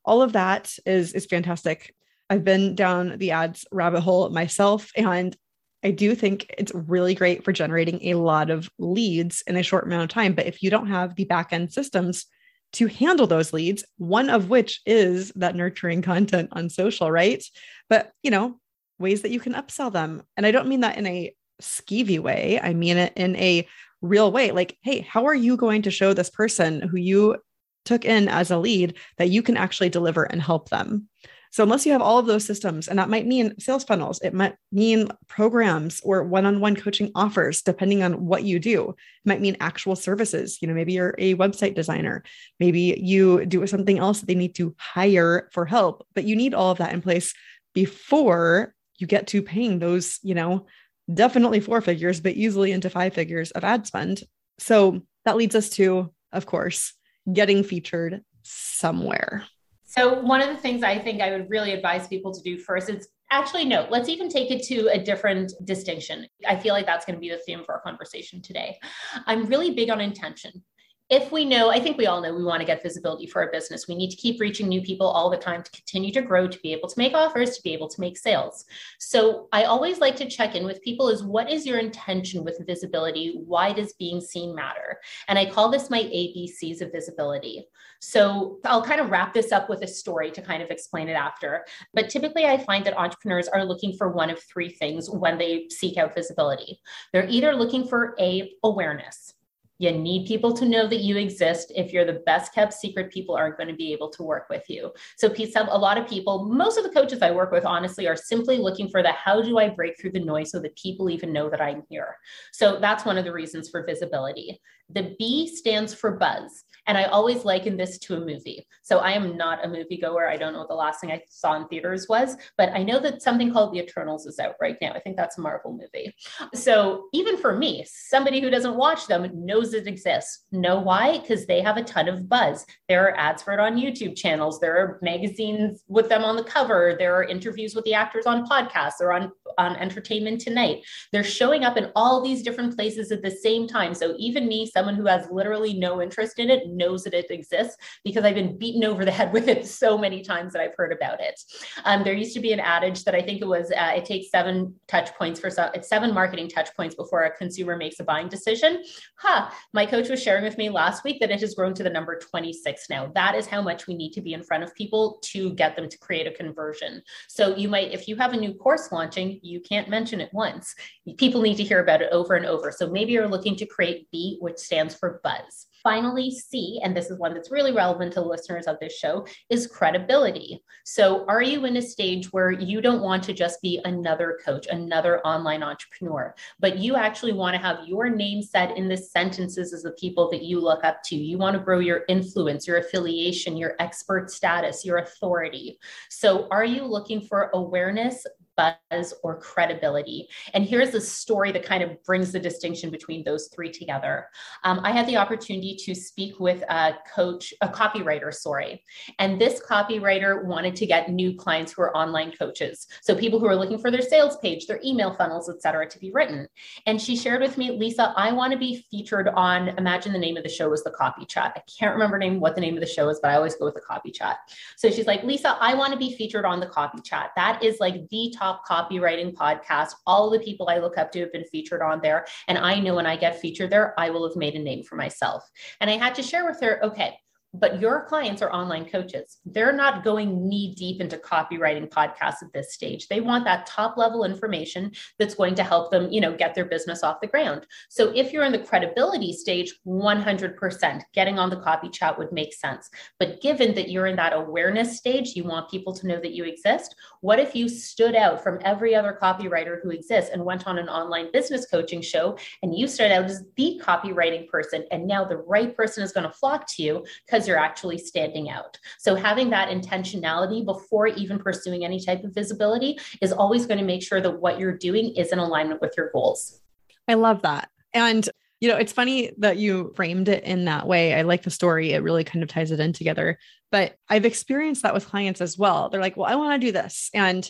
all 0.05 0.21
of 0.21 0.33
that 0.33 0.73
is 0.85 1.13
is 1.13 1.25
fantastic. 1.25 1.93
I've 2.29 2.43
been 2.43 2.75
down 2.75 3.17
the 3.17 3.31
ads 3.31 3.65
rabbit 3.71 4.01
hole 4.01 4.29
myself 4.29 4.91
and 4.95 5.35
I 5.83 5.91
do 5.91 6.15
think 6.15 6.53
it's 6.57 6.73
really 6.73 7.13
great 7.15 7.43
for 7.43 7.51
generating 7.51 8.03
a 8.03 8.15
lot 8.15 8.49
of 8.49 8.69
leads 8.79 9.43
in 9.47 9.55
a 9.55 9.63
short 9.63 9.85
amount 9.85 10.03
of 10.03 10.09
time. 10.09 10.33
But 10.33 10.47
if 10.47 10.63
you 10.63 10.69
don't 10.69 10.87
have 10.87 11.15
the 11.15 11.25
back 11.25 11.53
end 11.53 11.71
systems 11.71 12.25
to 12.73 12.87
handle 12.87 13.27
those 13.27 13.53
leads, 13.53 13.85
one 13.97 14.29
of 14.29 14.49
which 14.49 14.81
is 14.85 15.31
that 15.35 15.55
nurturing 15.55 16.01
content 16.01 16.49
on 16.51 16.69
social, 16.69 17.11
right? 17.11 17.43
But, 17.89 18.11
you 18.23 18.31
know, 18.31 18.59
ways 18.99 19.21
that 19.21 19.31
you 19.31 19.39
can 19.39 19.53
upsell 19.53 19.91
them. 19.91 20.23
And 20.35 20.45
I 20.45 20.51
don't 20.51 20.67
mean 20.67 20.81
that 20.81 20.97
in 20.97 21.05
a 21.05 21.33
skeevy 21.61 22.19
way, 22.19 22.59
I 22.61 22.73
mean 22.73 22.97
it 22.97 23.13
in 23.15 23.35
a 23.35 23.67
real 24.01 24.31
way. 24.31 24.51
Like, 24.51 24.77
hey, 24.81 25.01
how 25.01 25.25
are 25.25 25.35
you 25.35 25.57
going 25.57 25.83
to 25.83 25.91
show 25.91 26.13
this 26.13 26.29
person 26.29 26.81
who 26.81 26.97
you 26.97 27.37
took 27.85 28.05
in 28.05 28.27
as 28.27 28.51
a 28.51 28.57
lead 28.57 28.95
that 29.17 29.29
you 29.29 29.41
can 29.41 29.57
actually 29.57 29.89
deliver 29.89 30.23
and 30.23 30.41
help 30.41 30.69
them? 30.69 31.07
So, 31.51 31.63
unless 31.63 31.85
you 31.85 31.93
have 31.93 32.01
all 32.01 32.19
of 32.19 32.25
those 32.25 32.45
systems, 32.45 32.87
and 32.87 32.99
that 32.99 33.09
might 33.09 33.25
mean 33.25 33.57
sales 33.59 33.83
funnels, 33.83 34.21
it 34.21 34.33
might 34.33 34.55
mean 34.71 35.07
programs 35.27 36.01
or 36.03 36.23
one 36.23 36.45
on 36.45 36.59
one 36.59 36.75
coaching 36.75 37.09
offers, 37.15 37.61
depending 37.61 38.03
on 38.03 38.25
what 38.25 38.43
you 38.43 38.59
do. 38.59 38.89
It 38.89 38.95
might 39.25 39.41
mean 39.41 39.57
actual 39.59 39.95
services. 39.95 40.59
You 40.61 40.67
know, 40.67 40.73
maybe 40.73 40.93
you're 40.93 41.15
a 41.17 41.35
website 41.35 41.73
designer, 41.73 42.23
maybe 42.59 42.99
you 43.01 43.45
do 43.45 43.65
something 43.65 43.97
else 43.97 44.19
that 44.19 44.27
they 44.27 44.35
need 44.35 44.55
to 44.55 44.75
hire 44.77 45.49
for 45.53 45.65
help, 45.65 46.05
but 46.13 46.25
you 46.25 46.35
need 46.35 46.53
all 46.53 46.71
of 46.71 46.79
that 46.79 46.93
in 46.93 47.01
place 47.01 47.33
before 47.73 48.73
you 48.97 49.07
get 49.07 49.27
to 49.27 49.41
paying 49.41 49.79
those, 49.79 50.19
you 50.23 50.35
know, 50.35 50.65
definitely 51.13 51.59
four 51.59 51.81
figures, 51.81 52.19
but 52.19 52.33
easily 52.33 52.71
into 52.71 52.89
five 52.89 53.13
figures 53.13 53.51
of 53.51 53.63
ad 53.63 53.87
spend. 53.87 54.23
So, 54.59 55.01
that 55.25 55.37
leads 55.37 55.55
us 55.55 55.69
to, 55.71 56.13
of 56.31 56.45
course, 56.45 56.93
getting 57.31 57.63
featured 57.63 58.21
somewhere. 58.43 59.43
So, 59.83 60.21
one 60.21 60.41
of 60.41 60.49
the 60.49 60.57
things 60.61 60.83
I 60.83 60.99
think 60.99 61.21
I 61.21 61.31
would 61.31 61.49
really 61.49 61.71
advise 61.71 62.07
people 62.07 62.33
to 62.33 62.41
do 62.41 62.57
first 62.57 62.89
is 62.89 63.07
actually, 63.31 63.65
no, 63.65 63.87
let's 63.89 64.09
even 64.09 64.29
take 64.29 64.51
it 64.51 64.63
to 64.63 64.87
a 64.87 65.03
different 65.03 65.53
distinction. 65.65 66.27
I 66.47 66.55
feel 66.57 66.73
like 66.73 66.85
that's 66.85 67.05
going 67.05 67.15
to 67.15 67.19
be 67.19 67.29
the 67.29 67.39
theme 67.45 67.59
of 67.59 67.65
our 67.69 67.81
conversation 67.81 68.41
today. 68.41 68.77
I'm 69.25 69.45
really 69.45 69.73
big 69.73 69.89
on 69.89 70.01
intention 70.01 70.63
if 71.09 71.31
we 71.31 71.45
know, 71.45 71.69
I 71.69 71.79
think 71.79 71.97
we 71.97 72.05
all 72.05 72.21
know 72.21 72.33
we 72.33 72.43
want 72.43 72.59
to 72.59 72.65
get 72.65 72.83
visibility 72.83 73.27
for 73.27 73.41
our 73.41 73.49
business. 73.49 73.87
We 73.87 73.95
need 73.95 74.09
to 74.09 74.17
keep 74.17 74.41
reaching 74.41 74.67
new 74.67 74.81
people 74.81 75.07
all 75.07 75.29
the 75.29 75.37
time 75.37 75.63
to 75.63 75.71
continue 75.71 76.11
to 76.11 76.21
grow, 76.21 76.49
to 76.49 76.59
be 76.59 76.73
able 76.73 76.89
to 76.89 76.99
make 76.99 77.13
offers, 77.13 77.55
to 77.55 77.63
be 77.63 77.71
able 77.71 77.87
to 77.87 78.01
make 78.01 78.17
sales. 78.17 78.65
So 78.99 79.47
I 79.53 79.63
always 79.63 79.99
like 79.99 80.17
to 80.17 80.29
check 80.29 80.55
in 80.55 80.65
with 80.65 80.81
people 80.81 81.07
is 81.07 81.23
what 81.23 81.49
is 81.49 81.65
your 81.65 81.79
intention 81.79 82.43
with 82.43 82.61
visibility? 82.67 83.41
Why 83.45 83.71
does 83.71 83.93
being 83.93 84.19
seen 84.19 84.53
matter? 84.53 84.99
And 85.29 85.39
I 85.39 85.49
call 85.49 85.69
this 85.69 85.89
my 85.89 86.01
ABCs 86.03 86.81
of 86.81 86.91
visibility. 86.91 87.65
So 88.01 88.59
I'll 88.65 88.83
kind 88.83 88.99
of 88.99 89.09
wrap 89.09 89.33
this 89.33 89.53
up 89.53 89.69
with 89.69 89.83
a 89.83 89.87
story 89.87 90.29
to 90.31 90.41
kind 90.41 90.61
of 90.61 90.71
explain 90.71 91.07
it 91.07 91.13
after. 91.13 91.65
But 91.93 92.09
typically 92.09 92.45
I 92.45 92.57
find 92.57 92.85
that 92.85 92.97
entrepreneurs 92.97 93.47
are 93.47 93.63
looking 93.63 93.95
for 93.95 94.09
one 94.09 94.29
of 94.29 94.43
three 94.43 94.69
things 94.69 95.09
when 95.09 95.37
they 95.37 95.67
seek 95.69 95.97
out 95.97 96.13
visibility. 96.13 96.81
They're 97.13 97.29
either 97.29 97.55
looking 97.55 97.87
for 97.87 98.13
a 98.19 98.51
awareness 98.63 99.33
you 99.79 99.91
need 99.91 100.27
people 100.27 100.53
to 100.53 100.65
know 100.65 100.87
that 100.87 101.01
you 101.01 101.17
exist. 101.17 101.71
If 101.75 101.93
you're 101.93 102.05
the 102.05 102.21
best 102.25 102.53
kept 102.53 102.73
secret, 102.73 103.11
people 103.11 103.35
aren't 103.35 103.57
going 103.57 103.69
to 103.69 103.75
be 103.75 103.93
able 103.93 104.09
to 104.09 104.23
work 104.23 104.47
with 104.49 104.69
you. 104.69 104.91
So, 105.17 105.33
a 105.69 105.77
lot 105.77 105.97
of 105.97 106.07
people, 106.07 106.45
most 106.45 106.77
of 106.77 106.83
the 106.83 106.89
coaches 106.89 107.21
I 107.21 107.31
work 107.31 107.51
with, 107.51 107.65
honestly, 107.65 108.07
are 108.07 108.15
simply 108.15 108.57
looking 108.57 108.89
for 108.89 109.03
the 109.03 109.11
how 109.11 109.41
do 109.41 109.59
I 109.59 109.69
break 109.69 109.99
through 109.99 110.11
the 110.11 110.19
noise 110.19 110.51
so 110.51 110.59
that 110.61 110.75
people 110.75 111.09
even 111.09 111.33
know 111.33 111.49
that 111.49 111.61
I'm 111.61 111.83
here. 111.89 112.17
So, 112.51 112.79
that's 112.79 113.05
one 113.05 113.17
of 113.17 113.25
the 113.25 113.31
reasons 113.31 113.69
for 113.69 113.85
visibility. 113.85 114.59
The 114.89 115.15
B 115.19 115.47
stands 115.47 115.93
for 115.93 116.11
buzz. 116.11 116.63
And 116.87 116.97
I 116.97 117.03
always 117.03 117.43
liken 117.43 117.75
this 117.75 117.97
to 117.99 118.15
a 118.15 118.19
movie. 118.19 118.65
So 118.81 118.99
I 118.99 119.11
am 119.11 119.35
not 119.35 119.65
a 119.65 119.67
moviegoer. 119.67 120.29
I 120.29 120.37
don't 120.37 120.53
know 120.53 120.59
what 120.59 120.69
the 120.69 120.75
last 120.75 121.01
thing 121.01 121.11
I 121.11 121.21
saw 121.27 121.55
in 121.57 121.67
theaters 121.67 122.07
was, 122.07 122.37
but 122.57 122.69
I 122.69 122.81
know 122.81 122.97
that 122.99 123.21
something 123.21 123.51
called 123.51 123.73
The 123.73 123.79
Eternals 123.79 124.25
is 124.25 124.39
out 124.39 124.55
right 124.61 124.77
now. 124.81 124.93
I 124.93 125.01
think 125.01 125.17
that's 125.17 125.37
a 125.37 125.41
Marvel 125.41 125.73
movie. 125.73 126.15
So 126.53 127.09
even 127.11 127.35
for 127.37 127.57
me, 127.57 127.85
somebody 127.85 128.39
who 128.39 128.49
doesn't 128.49 128.77
watch 128.77 129.05
them 129.07 129.29
knows 129.33 129.73
it 129.73 129.85
exists. 129.85 130.45
Know 130.53 130.79
why? 130.79 131.17
Because 131.19 131.45
they 131.45 131.61
have 131.61 131.75
a 131.75 131.83
ton 131.83 132.07
of 132.07 132.29
buzz. 132.29 132.65
There 132.87 133.05
are 133.05 133.17
ads 133.17 133.43
for 133.43 133.51
it 133.51 133.59
on 133.59 133.75
YouTube 133.75 134.15
channels. 134.15 134.61
There 134.61 134.77
are 134.77 134.99
magazines 135.01 135.83
with 135.89 136.07
them 136.07 136.23
on 136.23 136.37
the 136.37 136.43
cover. 136.43 136.95
There 136.97 137.15
are 137.15 137.25
interviews 137.25 137.75
with 137.75 137.83
the 137.83 137.95
actors 137.95 138.25
on 138.25 138.47
podcasts. 138.47 138.93
They're 138.99 139.11
on, 139.11 139.33
on 139.57 139.75
Entertainment 139.75 140.41
Tonight. 140.41 140.83
They're 141.11 141.23
showing 141.23 141.63
up 141.63 141.77
in 141.77 141.91
all 141.95 142.21
these 142.21 142.43
different 142.43 142.75
places 142.75 143.11
at 143.11 143.21
the 143.21 143.31
same 143.31 143.67
time. 143.67 143.93
So 143.93 144.15
even 144.17 144.47
me, 144.47 144.65
someone 144.65 144.95
who 144.95 145.05
has 145.07 145.27
literally 145.31 145.73
no 145.73 146.01
interest 146.01 146.39
in 146.39 146.49
it, 146.49 146.67
knows 146.67 147.03
that 147.03 147.13
it 147.13 147.31
exists 147.31 147.77
because 148.03 148.23
I've 148.23 148.35
been 148.35 148.57
beaten 148.57 148.83
over 148.83 149.05
the 149.05 149.11
head 149.11 149.33
with 149.37 149.47
it 149.47 149.65
so 149.65 149.97
many 149.97 150.21
times 150.21 150.53
that 150.53 150.61
I've 150.61 150.75
heard 150.75 150.91
about 150.91 151.19
it. 151.21 151.39
Um, 151.85 152.03
there 152.03 152.13
used 152.13 152.33
to 152.33 152.39
be 152.39 152.53
an 152.53 152.59
adage 152.59 153.03
that 153.03 153.15
I 153.15 153.21
think 153.21 153.41
it 153.41 153.47
was 153.47 153.71
uh, 153.71 153.93
it 153.95 154.05
takes 154.05 154.29
seven 154.29 154.75
touch 154.87 155.13
points 155.15 155.39
for 155.39 155.49
some, 155.49 155.69
it's 155.73 155.89
seven 155.89 156.13
marketing 156.13 156.49
touch 156.49 156.69
points 156.75 156.95
before 156.95 157.23
a 157.23 157.35
consumer 157.35 157.75
makes 157.77 157.99
a 157.99 158.03
buying 158.03 158.29
decision. 158.29 158.83
Huh. 159.17 159.49
My 159.73 159.85
coach 159.85 160.09
was 160.09 160.21
sharing 160.21 160.43
with 160.43 160.57
me 160.57 160.69
last 160.69 161.03
week 161.03 161.19
that 161.19 161.31
it 161.31 161.41
has 161.41 161.55
grown 161.55 161.73
to 161.75 161.83
the 161.83 161.89
number 161.89 162.17
26 162.17 162.89
now. 162.89 163.11
That 163.15 163.35
is 163.35 163.47
how 163.47 163.61
much 163.61 163.87
we 163.87 163.95
need 163.95 164.11
to 164.13 164.21
be 164.21 164.33
in 164.33 164.43
front 164.43 164.63
of 164.63 164.73
people 164.75 165.19
to 165.23 165.53
get 165.53 165.75
them 165.75 165.89
to 165.89 165.97
create 165.97 166.27
a 166.27 166.31
conversion. 166.31 167.01
So 167.27 167.55
you 167.55 167.69
might, 167.69 167.91
if 167.91 168.07
you 168.07 168.15
have 168.17 168.33
a 168.33 168.37
new 168.37 168.53
course 168.53 168.91
launching, 168.91 169.39
you 169.47 169.59
can't 169.59 169.89
mention 169.89 170.21
it 170.21 170.33
once. 170.33 170.75
People 171.17 171.41
need 171.41 171.57
to 171.57 171.63
hear 171.63 171.81
about 171.81 172.01
it 172.01 172.11
over 172.11 172.35
and 172.35 172.45
over. 172.45 172.71
So 172.71 172.89
maybe 172.89 173.13
you're 173.13 173.27
looking 173.27 173.55
to 173.57 173.65
create 173.65 174.07
B, 174.11 174.37
which 174.39 174.57
stands 174.57 174.95
for 174.95 175.21
buzz 175.23 175.67
finally 175.87 176.29
C, 176.29 176.81
and 176.83 176.95
this 176.95 177.09
is 177.09 177.17
one 177.17 177.33
that's 177.33 177.49
really 177.49 177.71
relevant 177.71 178.11
to 178.11 178.21
listeners 178.21 178.65
of 178.65 178.77
this 178.81 178.97
show, 178.97 179.25
is 179.49 179.67
credibility. 179.67 180.61
So, 180.83 181.25
are 181.27 181.41
you 181.41 181.63
in 181.63 181.77
a 181.77 181.81
stage 181.81 182.33
where 182.33 182.51
you 182.51 182.81
don't 182.81 183.01
want 183.01 183.23
to 183.23 183.33
just 183.33 183.61
be 183.61 183.79
another 183.85 184.37
coach, 184.43 184.67
another 184.67 185.25
online 185.25 185.63
entrepreneur, 185.63 186.35
but 186.59 186.77
you 186.77 186.97
actually 186.97 187.31
want 187.31 187.55
to 187.55 187.61
have 187.61 187.87
your 187.87 188.09
name 188.09 188.41
said 188.41 188.71
in 188.71 188.89
the 188.89 188.97
sentences 188.97 189.71
as 189.71 189.83
the 189.83 189.91
people 189.91 190.29
that 190.31 190.43
you 190.43 190.59
look 190.59 190.83
up 190.83 191.03
to? 191.03 191.15
You 191.15 191.37
want 191.37 191.55
to 191.55 191.63
grow 191.63 191.79
your 191.79 192.01
influence, 192.09 192.67
your 192.67 192.79
affiliation, 192.79 193.55
your 193.55 193.75
expert 193.79 194.29
status, 194.29 194.83
your 194.83 194.97
authority. 194.97 195.79
So, 196.09 196.49
are 196.51 196.65
you 196.65 196.83
looking 196.83 197.21
for 197.21 197.49
awareness, 197.53 198.25
buzz 198.57 199.13
or 199.23 199.39
credibility. 199.39 200.27
And 200.53 200.65
here's 200.65 200.91
the 200.91 200.99
story 200.99 201.51
that 201.51 201.63
kind 201.63 201.83
of 201.83 202.03
brings 202.03 202.31
the 202.31 202.39
distinction 202.39 202.89
between 202.89 203.23
those 203.23 203.47
three 203.53 203.71
together. 203.71 204.27
Um, 204.63 204.81
I 204.83 204.91
had 204.91 205.07
the 205.07 205.17
opportunity 205.17 205.75
to 205.85 205.95
speak 205.95 206.39
with 206.39 206.63
a 206.69 206.95
coach, 207.13 207.53
a 207.61 207.67
copywriter, 207.67 208.33
sorry. 208.33 208.83
And 209.19 209.39
this 209.39 209.61
copywriter 209.61 210.43
wanted 210.43 210.75
to 210.77 210.85
get 210.87 211.11
new 211.11 211.35
clients 211.35 211.73
who 211.73 211.83
are 211.83 211.95
online 211.95 212.31
coaches. 212.31 212.87
So 213.01 213.15
people 213.15 213.39
who 213.39 213.47
are 213.47 213.55
looking 213.55 213.77
for 213.77 213.91
their 213.91 214.01
sales 214.01 214.37
page, 214.37 214.65
their 214.65 214.79
email 214.83 215.13
funnels, 215.13 215.49
et 215.49 215.61
cetera, 215.61 215.87
to 215.87 215.99
be 215.99 216.11
written. 216.11 216.47
And 216.87 217.01
she 217.01 217.15
shared 217.15 217.41
with 217.41 217.57
me, 217.57 217.71
Lisa, 217.71 218.13
I 218.17 218.31
want 218.31 218.53
to 218.53 218.57
be 218.57 218.85
featured 218.89 219.27
on, 219.29 219.69
imagine 219.77 220.13
the 220.13 220.19
name 220.19 220.37
of 220.37 220.43
the 220.43 220.49
show 220.49 220.69
was 220.69 220.83
the 220.83 220.91
copy 220.91 221.25
chat. 221.25 221.53
I 221.55 221.61
can't 221.79 221.93
remember 221.93 222.17
name 222.17 222.39
what 222.39 222.55
the 222.55 222.61
name 222.61 222.75
of 222.75 222.81
the 222.81 222.87
show 222.87 223.09
is, 223.09 223.19
but 223.21 223.29
I 223.29 223.35
always 223.35 223.55
go 223.55 223.65
with 223.65 223.75
the 223.75 223.81
copy 223.81 224.11
chat. 224.11 224.37
So 224.75 224.89
she's 224.89 225.05
like, 225.05 225.23
Lisa, 225.23 225.57
I 225.59 225.75
want 225.75 225.93
to 225.93 225.99
be 225.99 226.15
featured 226.15 226.45
on 226.45 226.59
the 226.59 226.65
copy 226.65 227.01
chat. 227.01 227.31
That 227.35 227.61
is 227.61 227.79
like 227.79 228.07
the 228.09 228.33
top 228.35 228.46
top 228.47 228.67
copywriting 228.67 229.33
podcast. 229.33 229.91
All 230.05 230.29
the 230.29 230.39
people 230.39 230.69
I 230.69 230.77
look 230.77 230.97
up 230.97 231.11
to 231.11 231.19
have 231.21 231.31
been 231.31 231.43
featured 231.45 231.81
on 231.81 231.99
there. 232.01 232.25
And 232.47 232.57
I 232.57 232.79
know 232.79 232.95
when 232.95 233.05
I 233.05 233.17
get 233.17 233.39
featured 233.39 233.69
there, 233.69 233.93
I 233.99 234.09
will 234.09 234.27
have 234.27 234.37
made 234.37 234.55
a 234.55 234.59
name 234.59 234.83
for 234.83 234.95
myself. 234.95 235.43
And 235.81 235.89
I 235.89 235.97
had 235.97 236.15
to 236.15 236.23
share 236.23 236.45
with 236.45 236.61
her, 236.61 236.83
okay, 236.83 237.17
but 237.53 237.81
your 237.81 238.05
clients 238.05 238.41
are 238.41 238.51
online 238.51 238.89
coaches. 238.89 239.37
They're 239.45 239.73
not 239.73 240.03
going 240.03 240.47
knee 240.47 240.75
deep 240.75 241.01
into 241.01 241.17
copywriting 241.17 241.89
podcasts 241.89 242.43
at 242.43 242.53
this 242.53 242.73
stage. 242.73 243.07
They 243.07 243.21
want 243.21 243.45
that 243.45 243.65
top 243.65 243.97
level 243.97 244.23
information 244.23 244.91
that's 245.17 245.35
going 245.35 245.55
to 245.55 245.63
help 245.63 245.91
them, 245.91 246.11
you 246.11 246.21
know, 246.21 246.35
get 246.35 246.55
their 246.55 246.65
business 246.65 247.03
off 247.03 247.21
the 247.21 247.27
ground. 247.27 247.65
So 247.89 248.11
if 248.15 248.31
you're 248.31 248.43
in 248.43 248.51
the 248.51 248.59
credibility 248.59 249.33
stage, 249.33 249.73
100% 249.87 251.01
getting 251.13 251.39
on 251.39 251.49
the 251.49 251.57
copy 251.57 251.89
chat 251.89 252.17
would 252.17 252.31
make 252.31 252.53
sense. 252.53 252.89
But 253.19 253.41
given 253.41 253.73
that 253.75 253.89
you're 253.89 254.07
in 254.07 254.15
that 254.17 254.33
awareness 254.33 254.97
stage, 254.97 255.35
you 255.35 255.43
want 255.43 255.71
people 255.71 255.93
to 255.95 256.07
know 256.07 256.19
that 256.19 256.33
you 256.33 256.43
exist. 256.43 256.95
What 257.21 257.39
if 257.39 257.55
you 257.55 257.69
stood 257.69 258.15
out 258.15 258.43
from 258.43 258.59
every 258.63 258.95
other 258.95 259.17
copywriter 259.21 259.81
who 259.81 259.91
exists 259.91 260.31
and 260.31 260.43
went 260.43 260.67
on 260.67 260.77
an 260.77 260.89
online 260.89 261.31
business 261.31 261.67
coaching 261.69 262.01
show 262.01 262.37
and 262.61 262.77
you 262.77 262.87
stood 262.87 263.11
out 263.11 263.25
as 263.25 263.43
the 263.55 263.81
copywriting 263.83 264.47
person 264.47 264.85
and 264.91 265.07
now 265.07 265.23
the 265.23 265.37
right 265.37 265.75
person 265.75 266.03
is 266.03 266.11
going 266.11 266.27
to 266.27 266.33
flock 266.33 266.67
to 266.67 266.83
you 266.83 267.05
because 267.25 267.36
you're 267.45 267.59
actually 267.59 267.97
standing 267.97 268.49
out. 268.49 268.79
So 268.97 269.15
having 269.15 269.49
that 269.49 269.67
intentionality 269.67 270.63
before 270.63 271.07
even 271.07 271.39
pursuing 271.39 271.83
any 271.83 271.99
type 271.99 272.23
of 272.23 272.33
visibility 272.33 272.97
is 273.21 273.33
always 273.33 273.65
going 273.65 273.79
to 273.79 273.83
make 273.83 274.01
sure 274.01 274.21
that 274.21 274.39
what 274.39 274.59
you're 274.59 274.77
doing 274.77 275.13
is 275.15 275.33
in 275.33 275.39
alignment 275.39 275.81
with 275.81 275.93
your 275.97 276.09
goals. 276.11 276.61
I 277.09 277.15
love 277.15 277.41
that. 277.41 277.69
And 277.93 278.29
you 278.59 278.69
know, 278.69 278.77
it's 278.77 278.91
funny 278.91 279.31
that 279.37 279.57
you 279.57 279.91
framed 279.95 280.29
it 280.29 280.43
in 280.43 280.65
that 280.65 280.87
way. 280.87 281.13
I 281.13 281.21
like 281.21 281.43
the 281.43 281.51
story. 281.51 281.91
It 281.91 282.01
really 282.01 282.23
kind 282.23 282.41
of 282.41 282.49
ties 282.49 282.71
it 282.71 282.79
in 282.79 282.91
together. 282.91 283.37
But 283.71 283.95
I've 284.09 284.25
experienced 284.25 284.81
that 284.83 284.93
with 284.93 285.05
clients 285.05 285.41
as 285.41 285.57
well. 285.57 285.89
They're 285.89 286.01
like, 286.01 286.17
"Well, 286.17 286.29
I 286.29 286.35
want 286.35 286.59
to 286.59 286.65
do 286.65 286.71
this." 286.71 287.11
And 287.13 287.49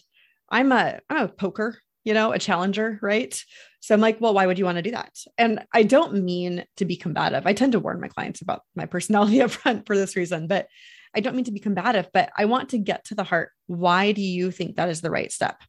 I'm 0.50 0.72
a 0.72 1.00
I'm 1.10 1.26
a 1.26 1.28
poker, 1.30 1.78
you 2.08 2.14
know, 2.14 2.32
a 2.32 2.40
challenger, 2.40 2.98
right? 3.02 3.44
So 3.82 3.94
I'm 3.94 4.00
like, 4.00 4.22
well, 4.22 4.34
why 4.34 4.46
would 4.46 4.58
you 4.58 4.64
want 4.64 4.78
to 4.78 4.82
do 4.82 4.92
that? 4.92 5.14
And 5.38 5.66
I 5.74 5.84
don't 5.84 6.24
mean 6.24 6.64
to 6.78 6.86
be 6.86 6.96
combative. 6.96 7.46
I 7.46 7.52
tend 7.52 7.74
to 7.74 7.82
warn 7.82 8.00
my 8.00 8.08
clients 8.08 8.42
about 8.42 8.62
my 8.78 8.86
personality 8.86 9.42
up 9.44 9.52
front 9.52 9.86
for 9.86 9.98
this 9.98 10.16
reason, 10.16 10.48
but 10.48 10.68
I 11.14 11.20
don't 11.20 11.36
mean 11.36 11.44
to 11.46 11.52
be 11.52 11.60
combative, 11.60 12.08
but 12.14 12.30
I 12.38 12.46
want 12.46 12.70
to 12.70 12.78
get 12.78 13.04
to 13.06 13.16
the 13.16 13.26
heart. 13.26 13.50
Why 13.66 14.14
do 14.14 14.22
you 14.22 14.52
think 14.52 14.78
that 14.78 14.88
is 14.88 15.02
the 15.02 15.12
right 15.12 15.30
step? 15.34 15.62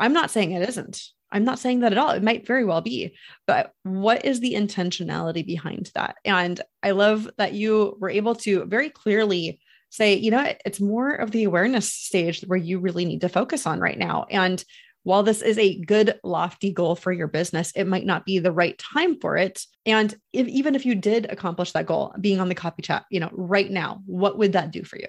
I'm 0.00 0.12
not 0.12 0.32
saying 0.32 0.50
it 0.50 0.68
isn't. 0.68 1.00
I'm 1.30 1.44
not 1.44 1.60
saying 1.60 1.80
that 1.80 1.92
at 1.92 1.98
all. 1.98 2.10
It 2.10 2.22
might 2.22 2.48
very 2.48 2.64
well 2.64 2.80
be, 2.80 3.16
but 3.46 3.70
what 3.84 4.24
is 4.24 4.40
the 4.40 4.54
intentionality 4.54 5.46
behind 5.46 5.92
that? 5.94 6.16
And 6.24 6.60
I 6.82 6.90
love 6.90 7.30
that 7.38 7.52
you 7.52 7.96
were 8.00 8.10
able 8.10 8.34
to 8.36 8.64
very 8.64 8.90
clearly 8.90 9.60
say, 9.90 10.14
you 10.14 10.32
know, 10.32 10.52
it's 10.64 10.80
more 10.80 11.14
of 11.14 11.30
the 11.30 11.44
awareness 11.44 11.92
stage 11.92 12.42
where 12.42 12.58
you 12.58 12.80
really 12.80 13.04
need 13.04 13.20
to 13.20 13.28
focus 13.28 13.66
on 13.66 13.80
right 13.80 13.98
now. 13.98 14.26
And 14.30 14.64
while 15.06 15.22
this 15.22 15.40
is 15.40 15.56
a 15.56 15.78
good, 15.82 16.18
lofty 16.24 16.72
goal 16.72 16.96
for 16.96 17.12
your 17.12 17.28
business, 17.28 17.70
it 17.76 17.86
might 17.86 18.04
not 18.04 18.24
be 18.24 18.40
the 18.40 18.50
right 18.50 18.76
time 18.76 19.20
for 19.20 19.36
it. 19.36 19.64
And 19.86 20.12
if, 20.32 20.48
even 20.48 20.74
if 20.74 20.84
you 20.84 20.96
did 20.96 21.30
accomplish 21.30 21.70
that 21.72 21.86
goal, 21.86 22.12
being 22.20 22.40
on 22.40 22.48
the 22.48 22.56
copy 22.56 22.82
chat, 22.82 23.04
you 23.08 23.20
know, 23.20 23.30
right 23.30 23.70
now, 23.70 24.02
what 24.06 24.36
would 24.36 24.54
that 24.54 24.72
do 24.72 24.82
for 24.82 24.98
you? 24.98 25.06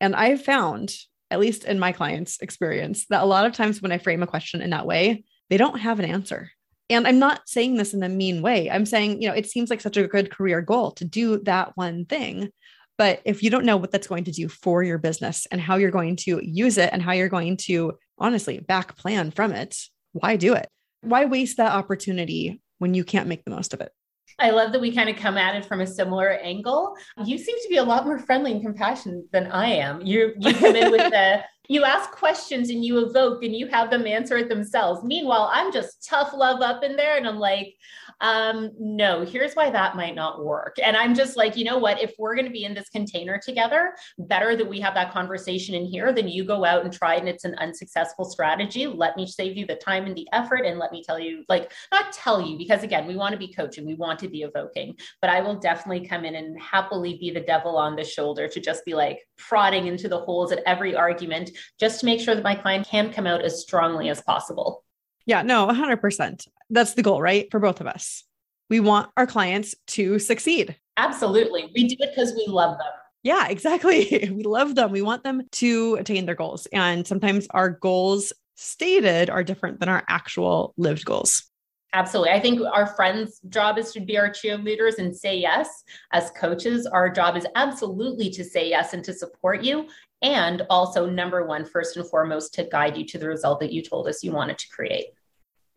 And 0.00 0.16
I've 0.16 0.42
found, 0.42 0.94
at 1.30 1.38
least 1.38 1.64
in 1.64 1.78
my 1.78 1.92
clients' 1.92 2.38
experience, 2.40 3.04
that 3.10 3.22
a 3.22 3.26
lot 3.26 3.44
of 3.44 3.52
times 3.52 3.82
when 3.82 3.92
I 3.92 3.98
frame 3.98 4.22
a 4.22 4.26
question 4.26 4.62
in 4.62 4.70
that 4.70 4.86
way, 4.86 5.22
they 5.50 5.58
don't 5.58 5.80
have 5.80 5.98
an 5.98 6.06
answer. 6.06 6.50
And 6.88 7.06
I'm 7.06 7.18
not 7.18 7.46
saying 7.46 7.76
this 7.76 7.92
in 7.92 8.02
a 8.02 8.08
mean 8.08 8.40
way. 8.40 8.70
I'm 8.70 8.86
saying, 8.86 9.20
you 9.20 9.28
know, 9.28 9.34
it 9.34 9.50
seems 9.50 9.68
like 9.68 9.82
such 9.82 9.98
a 9.98 10.08
good 10.08 10.30
career 10.30 10.62
goal 10.62 10.92
to 10.92 11.04
do 11.04 11.40
that 11.40 11.76
one 11.76 12.06
thing. 12.06 12.52
But 12.98 13.20
if 13.24 13.42
you 13.42 13.50
don't 13.50 13.66
know 13.66 13.76
what 13.76 13.90
that's 13.90 14.06
going 14.06 14.24
to 14.24 14.32
do 14.32 14.48
for 14.48 14.82
your 14.82 14.98
business 14.98 15.46
and 15.50 15.60
how 15.60 15.76
you're 15.76 15.90
going 15.90 16.16
to 16.16 16.40
use 16.42 16.78
it 16.78 16.90
and 16.92 17.02
how 17.02 17.12
you're 17.12 17.28
going 17.28 17.56
to 17.58 17.94
honestly 18.18 18.58
back 18.60 18.96
plan 18.96 19.30
from 19.30 19.52
it, 19.52 19.76
why 20.12 20.36
do 20.36 20.54
it? 20.54 20.68
Why 21.02 21.26
waste 21.26 21.58
that 21.58 21.72
opportunity 21.72 22.60
when 22.78 22.94
you 22.94 23.04
can't 23.04 23.28
make 23.28 23.44
the 23.44 23.50
most 23.50 23.74
of 23.74 23.80
it? 23.80 23.92
I 24.38 24.50
love 24.50 24.72
that 24.72 24.80
we 24.80 24.94
kind 24.94 25.08
of 25.08 25.16
come 25.16 25.38
at 25.38 25.54
it 25.56 25.64
from 25.64 25.80
a 25.80 25.86
similar 25.86 26.30
angle. 26.30 26.94
You 27.24 27.38
seem 27.38 27.56
to 27.56 27.68
be 27.68 27.76
a 27.76 27.82
lot 27.82 28.04
more 28.04 28.18
friendly 28.18 28.52
and 28.52 28.62
compassionate 28.62 29.30
than 29.32 29.46
I 29.46 29.68
am. 29.68 30.02
You 30.02 30.34
you 30.38 30.52
come 30.52 30.76
in 30.76 30.90
with 30.90 31.00
the 31.10 31.42
you 31.68 31.84
ask 31.84 32.10
questions 32.10 32.70
and 32.70 32.84
you 32.84 32.98
evoke 32.98 33.42
and 33.42 33.54
you 33.54 33.66
have 33.68 33.90
them 33.90 34.06
answer 34.06 34.36
it 34.36 34.48
themselves. 34.48 35.02
Meanwhile, 35.04 35.50
I'm 35.52 35.72
just 35.72 36.06
tough 36.08 36.32
love 36.34 36.60
up 36.60 36.82
in 36.82 36.96
there 36.96 37.16
and 37.16 37.26
I'm 37.26 37.38
like, 37.38 37.74
um, 38.20 38.70
no, 38.78 39.24
here's 39.24 39.54
why 39.54 39.70
that 39.70 39.96
might 39.96 40.14
not 40.14 40.44
work. 40.44 40.76
And 40.82 40.96
I'm 40.96 41.14
just 41.14 41.36
like, 41.36 41.56
you 41.56 41.64
know 41.64 41.78
what? 41.78 42.00
If 42.00 42.14
we're 42.18 42.34
going 42.34 42.46
to 42.46 42.52
be 42.52 42.64
in 42.64 42.74
this 42.74 42.88
container 42.88 43.38
together, 43.44 43.94
better 44.18 44.56
that 44.56 44.68
we 44.68 44.80
have 44.80 44.94
that 44.94 45.12
conversation 45.12 45.74
in 45.74 45.84
here 45.84 46.12
than 46.12 46.28
you 46.28 46.44
go 46.44 46.64
out 46.64 46.84
and 46.84 46.92
try 46.92 47.16
and 47.16 47.28
it's 47.28 47.44
an 47.44 47.54
unsuccessful 47.58 48.24
strategy. 48.24 48.86
Let 48.86 49.16
me 49.16 49.26
save 49.26 49.56
you 49.56 49.66
the 49.66 49.76
time 49.76 50.06
and 50.06 50.16
the 50.16 50.28
effort. 50.32 50.64
And 50.64 50.78
let 50.78 50.92
me 50.92 51.02
tell 51.04 51.18
you, 51.18 51.44
like, 51.48 51.72
not 51.92 52.12
tell 52.12 52.40
you, 52.40 52.56
because 52.56 52.82
again, 52.82 53.06
we 53.06 53.16
want 53.16 53.32
to 53.32 53.38
be 53.38 53.52
coaching, 53.52 53.86
we 53.86 53.94
want 53.94 54.18
to 54.20 54.28
be 54.28 54.42
evoking, 54.42 54.94
but 55.20 55.30
I 55.30 55.40
will 55.40 55.58
definitely 55.58 56.06
come 56.06 56.24
in 56.24 56.36
and 56.36 56.60
happily 56.60 57.18
be 57.18 57.30
the 57.30 57.40
devil 57.40 57.76
on 57.76 57.96
the 57.96 58.04
shoulder 58.04 58.48
to 58.48 58.60
just 58.60 58.84
be 58.84 58.94
like 58.94 59.26
prodding 59.36 59.86
into 59.86 60.08
the 60.08 60.18
holes 60.18 60.52
at 60.52 60.62
every 60.66 60.94
argument 60.94 61.50
just 61.78 62.00
to 62.00 62.06
make 62.06 62.20
sure 62.20 62.34
that 62.34 62.44
my 62.44 62.54
client 62.54 62.86
can 62.86 63.12
come 63.12 63.26
out 63.26 63.42
as 63.42 63.60
strongly 63.60 64.08
as 64.08 64.22
possible. 64.22 64.84
Yeah, 65.26 65.42
no, 65.42 65.66
100%. 65.66 66.46
That's 66.70 66.94
the 66.94 67.02
goal, 67.02 67.20
right? 67.20 67.48
For 67.50 67.60
both 67.60 67.80
of 67.80 67.86
us. 67.86 68.24
We 68.70 68.80
want 68.80 69.10
our 69.16 69.26
clients 69.26 69.74
to 69.88 70.18
succeed. 70.18 70.76
Absolutely. 70.96 71.70
We 71.74 71.88
do 71.88 71.96
it 71.98 72.10
because 72.14 72.34
we 72.34 72.46
love 72.48 72.78
them. 72.78 72.86
Yeah, 73.22 73.46
exactly. 73.48 74.30
We 74.32 74.44
love 74.44 74.74
them. 74.74 74.92
We 74.92 75.02
want 75.02 75.24
them 75.24 75.42
to 75.52 75.96
attain 75.96 76.26
their 76.26 76.34
goals. 76.34 76.66
And 76.72 77.06
sometimes 77.06 77.46
our 77.50 77.70
goals 77.70 78.32
stated 78.56 79.28
are 79.30 79.44
different 79.44 79.80
than 79.80 79.88
our 79.88 80.04
actual 80.08 80.74
lived 80.76 81.04
goals. 81.04 81.44
Absolutely. 81.92 82.32
I 82.32 82.40
think 82.40 82.60
our 82.60 82.86
friends' 82.86 83.40
job 83.48 83.78
is 83.78 83.92
to 83.92 84.00
be 84.00 84.18
our 84.18 84.28
cheerleaders 84.28 84.98
and 84.98 85.16
say 85.16 85.36
yes. 85.38 85.82
As 86.12 86.30
coaches, 86.32 86.86
our 86.86 87.08
job 87.08 87.36
is 87.36 87.46
absolutely 87.54 88.28
to 88.30 88.44
say 88.44 88.68
yes 88.68 88.92
and 88.92 89.02
to 89.04 89.14
support 89.14 89.62
you. 89.62 89.86
And 90.22 90.62
also, 90.70 91.08
number 91.08 91.44
one, 91.46 91.64
first 91.64 91.96
and 91.96 92.08
foremost, 92.08 92.54
to 92.54 92.64
guide 92.64 92.96
you 92.96 93.04
to 93.06 93.18
the 93.18 93.28
result 93.28 93.60
that 93.60 93.72
you 93.72 93.82
told 93.82 94.08
us 94.08 94.24
you 94.24 94.32
wanted 94.32 94.58
to 94.58 94.68
create. 94.68 95.06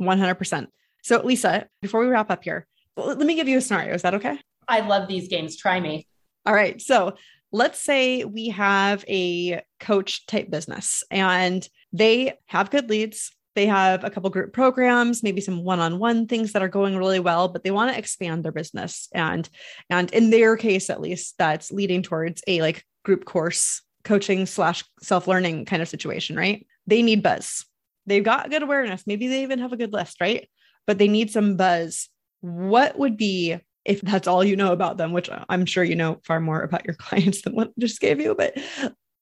100%. 0.02 0.68
So, 1.04 1.22
Lisa, 1.22 1.68
before 1.82 2.02
we 2.02 2.08
wrap 2.08 2.32
up 2.32 2.44
here, 2.44 2.66
let 2.96 3.18
me 3.20 3.36
give 3.36 3.48
you 3.48 3.58
a 3.58 3.62
scenario. 3.62 3.94
Is 3.94 4.02
that 4.04 4.16
okay? 4.16 4.40
I 4.68 4.82
love 4.82 5.08
these 5.08 5.28
games. 5.28 5.58
Try 5.58 5.80
me. 5.80 6.08
All 6.46 6.54
right. 6.54 6.82
So, 6.82 7.16
let's 7.52 7.80
say 7.80 8.24
we 8.24 8.50
have 8.50 9.04
a 9.08 9.62
coach 9.80 10.26
type 10.26 10.50
business 10.50 11.04
and 11.10 11.68
they 11.92 12.34
have 12.46 12.70
good 12.70 12.90
leads. 12.90 13.32
They 13.56 13.66
have 13.66 14.04
a 14.04 14.10
couple 14.10 14.30
group 14.30 14.54
programs, 14.54 15.24
maybe 15.24 15.42
some 15.42 15.64
one-on-one 15.64 16.28
things 16.28 16.54
that 16.54 16.62
are 16.62 16.70
going 16.70 16.96
really 16.96 17.20
well, 17.20 17.48
but 17.48 17.64
they 17.64 17.72
want 17.72 17.92
to 17.92 17.98
expand 17.98 18.46
their 18.46 18.52
business. 18.52 19.10
And 19.14 19.50
and 19.90 20.12
in 20.14 20.30
their 20.30 20.56
case, 20.56 20.90
at 20.90 21.02
least, 21.02 21.36
that's 21.38 21.72
leading 21.72 22.04
towards 22.04 22.42
a 22.48 22.62
like 22.62 22.86
group 23.04 23.26
course 23.26 23.82
coaching 24.10 24.46
slash 24.46 24.84
self-learning 25.02 25.64
kind 25.66 25.82
of 25.82 25.88
situation, 25.88 26.36
right? 26.36 26.66
They 26.88 27.02
need 27.02 27.24
buzz 27.24 27.66
they've 28.10 28.24
got 28.24 28.50
good 28.50 28.64
awareness. 28.64 29.04
Maybe 29.08 29.28
they 29.28 29.44
even 29.44 29.60
have 29.60 29.72
a 29.72 29.78
good 29.78 29.94
list, 29.94 30.20
right? 30.20 30.50
But 30.86 30.98
they 30.98 31.08
need 31.08 31.32
some 31.32 31.56
buzz. 31.56 32.10
What 32.42 32.98
would 32.98 33.16
be 33.16 33.58
if 33.86 34.02
that's 34.02 34.28
all 34.28 34.44
you 34.44 34.56
know 34.56 34.74
about 34.74 34.98
them, 34.98 35.14
which 35.14 35.30
I'm 35.48 35.66
sure 35.66 35.84
you 35.84 35.96
know 35.96 36.20
far 36.26 36.40
more 36.40 36.62
about 36.62 36.86
your 36.86 36.96
clients 37.00 37.44
than 37.44 37.56
what 37.56 37.70
I 37.70 37.72
just 37.80 38.02
gave 38.02 38.20
you, 38.20 38.36
but 38.36 38.58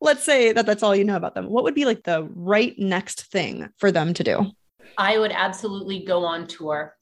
let's 0.01 0.23
say 0.23 0.51
that 0.51 0.65
that's 0.65 0.83
all 0.83 0.95
you 0.95 1.03
know 1.03 1.15
about 1.15 1.35
them. 1.35 1.49
What 1.49 1.63
would 1.63 1.75
be 1.75 1.85
like 1.85 2.03
the 2.03 2.27
right 2.33 2.73
next 2.77 3.31
thing 3.31 3.69
for 3.77 3.91
them 3.91 4.13
to 4.15 4.23
do? 4.23 4.51
I 4.97 5.19
would 5.19 5.31
absolutely 5.31 6.03
go 6.03 6.25
on 6.25 6.47
tour. 6.47 6.95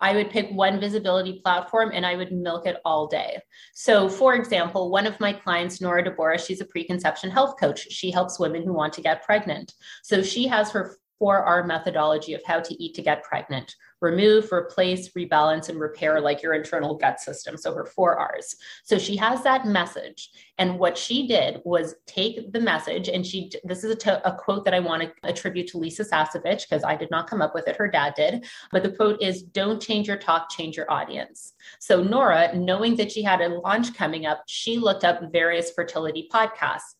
I 0.00 0.14
would 0.14 0.30
pick 0.30 0.50
one 0.50 0.80
visibility 0.80 1.40
platform 1.42 1.90
and 1.92 2.04
I 2.04 2.16
would 2.16 2.32
milk 2.32 2.66
it 2.66 2.80
all 2.84 3.06
day. 3.06 3.38
So, 3.74 4.08
for 4.08 4.34
example, 4.34 4.90
one 4.90 5.06
of 5.06 5.20
my 5.20 5.32
clients, 5.32 5.80
Nora 5.80 6.04
Deborah, 6.04 6.38
she's 6.38 6.60
a 6.60 6.66
preconception 6.66 7.30
health 7.30 7.58
coach. 7.58 7.90
She 7.90 8.10
helps 8.10 8.38
women 8.38 8.62
who 8.62 8.72
want 8.72 8.92
to 8.94 9.02
get 9.02 9.24
pregnant. 9.24 9.74
So, 10.02 10.22
she 10.22 10.46
has 10.48 10.70
her 10.70 10.96
4R 11.22 11.66
methodology 11.66 12.34
of 12.34 12.42
how 12.44 12.60
to 12.60 12.82
eat 12.82 12.94
to 12.94 13.02
get 13.02 13.22
pregnant 13.22 13.74
remove, 14.04 14.52
replace, 14.52 15.08
rebalance, 15.14 15.70
and 15.70 15.80
repair 15.80 16.20
like 16.20 16.42
your 16.42 16.52
internal 16.52 16.94
gut 16.94 17.18
system. 17.18 17.56
So 17.56 17.74
her 17.74 17.86
four 17.86 18.16
R's. 18.18 18.54
So 18.84 18.98
she 18.98 19.16
has 19.16 19.42
that 19.42 19.66
message. 19.66 20.30
And 20.58 20.78
what 20.78 20.96
she 20.96 21.26
did 21.26 21.60
was 21.64 21.96
take 22.06 22.52
the 22.52 22.60
message, 22.60 23.08
and 23.08 23.26
she, 23.26 23.50
this 23.64 23.82
is 23.82 23.96
a, 24.06 24.36
quote 24.38 24.64
that 24.66 24.74
I 24.74 24.80
want 24.80 25.02
to 25.02 25.12
attribute 25.24 25.66
to 25.68 25.78
Lisa 25.78 26.04
Sasevich 26.04 26.68
because 26.68 26.84
I 26.84 26.94
did 26.94 27.10
not 27.10 27.28
come 27.28 27.42
up 27.42 27.54
with 27.54 27.66
it, 27.66 27.76
her 27.76 27.88
dad 27.88 28.14
did. 28.14 28.44
But 28.70 28.82
the 28.82 28.92
quote 28.92 29.20
is 29.22 29.42
Don't 29.42 29.82
change 29.82 30.06
your 30.06 30.18
talk, 30.18 30.50
change 30.50 30.76
your 30.76 30.90
audience. 30.90 31.54
So 31.80 32.02
Nora, 32.02 32.54
knowing 32.54 32.94
that 32.96 33.10
she 33.10 33.22
had 33.22 33.40
a 33.40 33.48
launch 33.48 33.94
coming 33.94 34.26
up, 34.26 34.44
she 34.46 34.78
looked 34.78 35.04
up 35.04 35.32
various 35.32 35.72
fertility 35.72 36.28
podcasts 36.32 36.94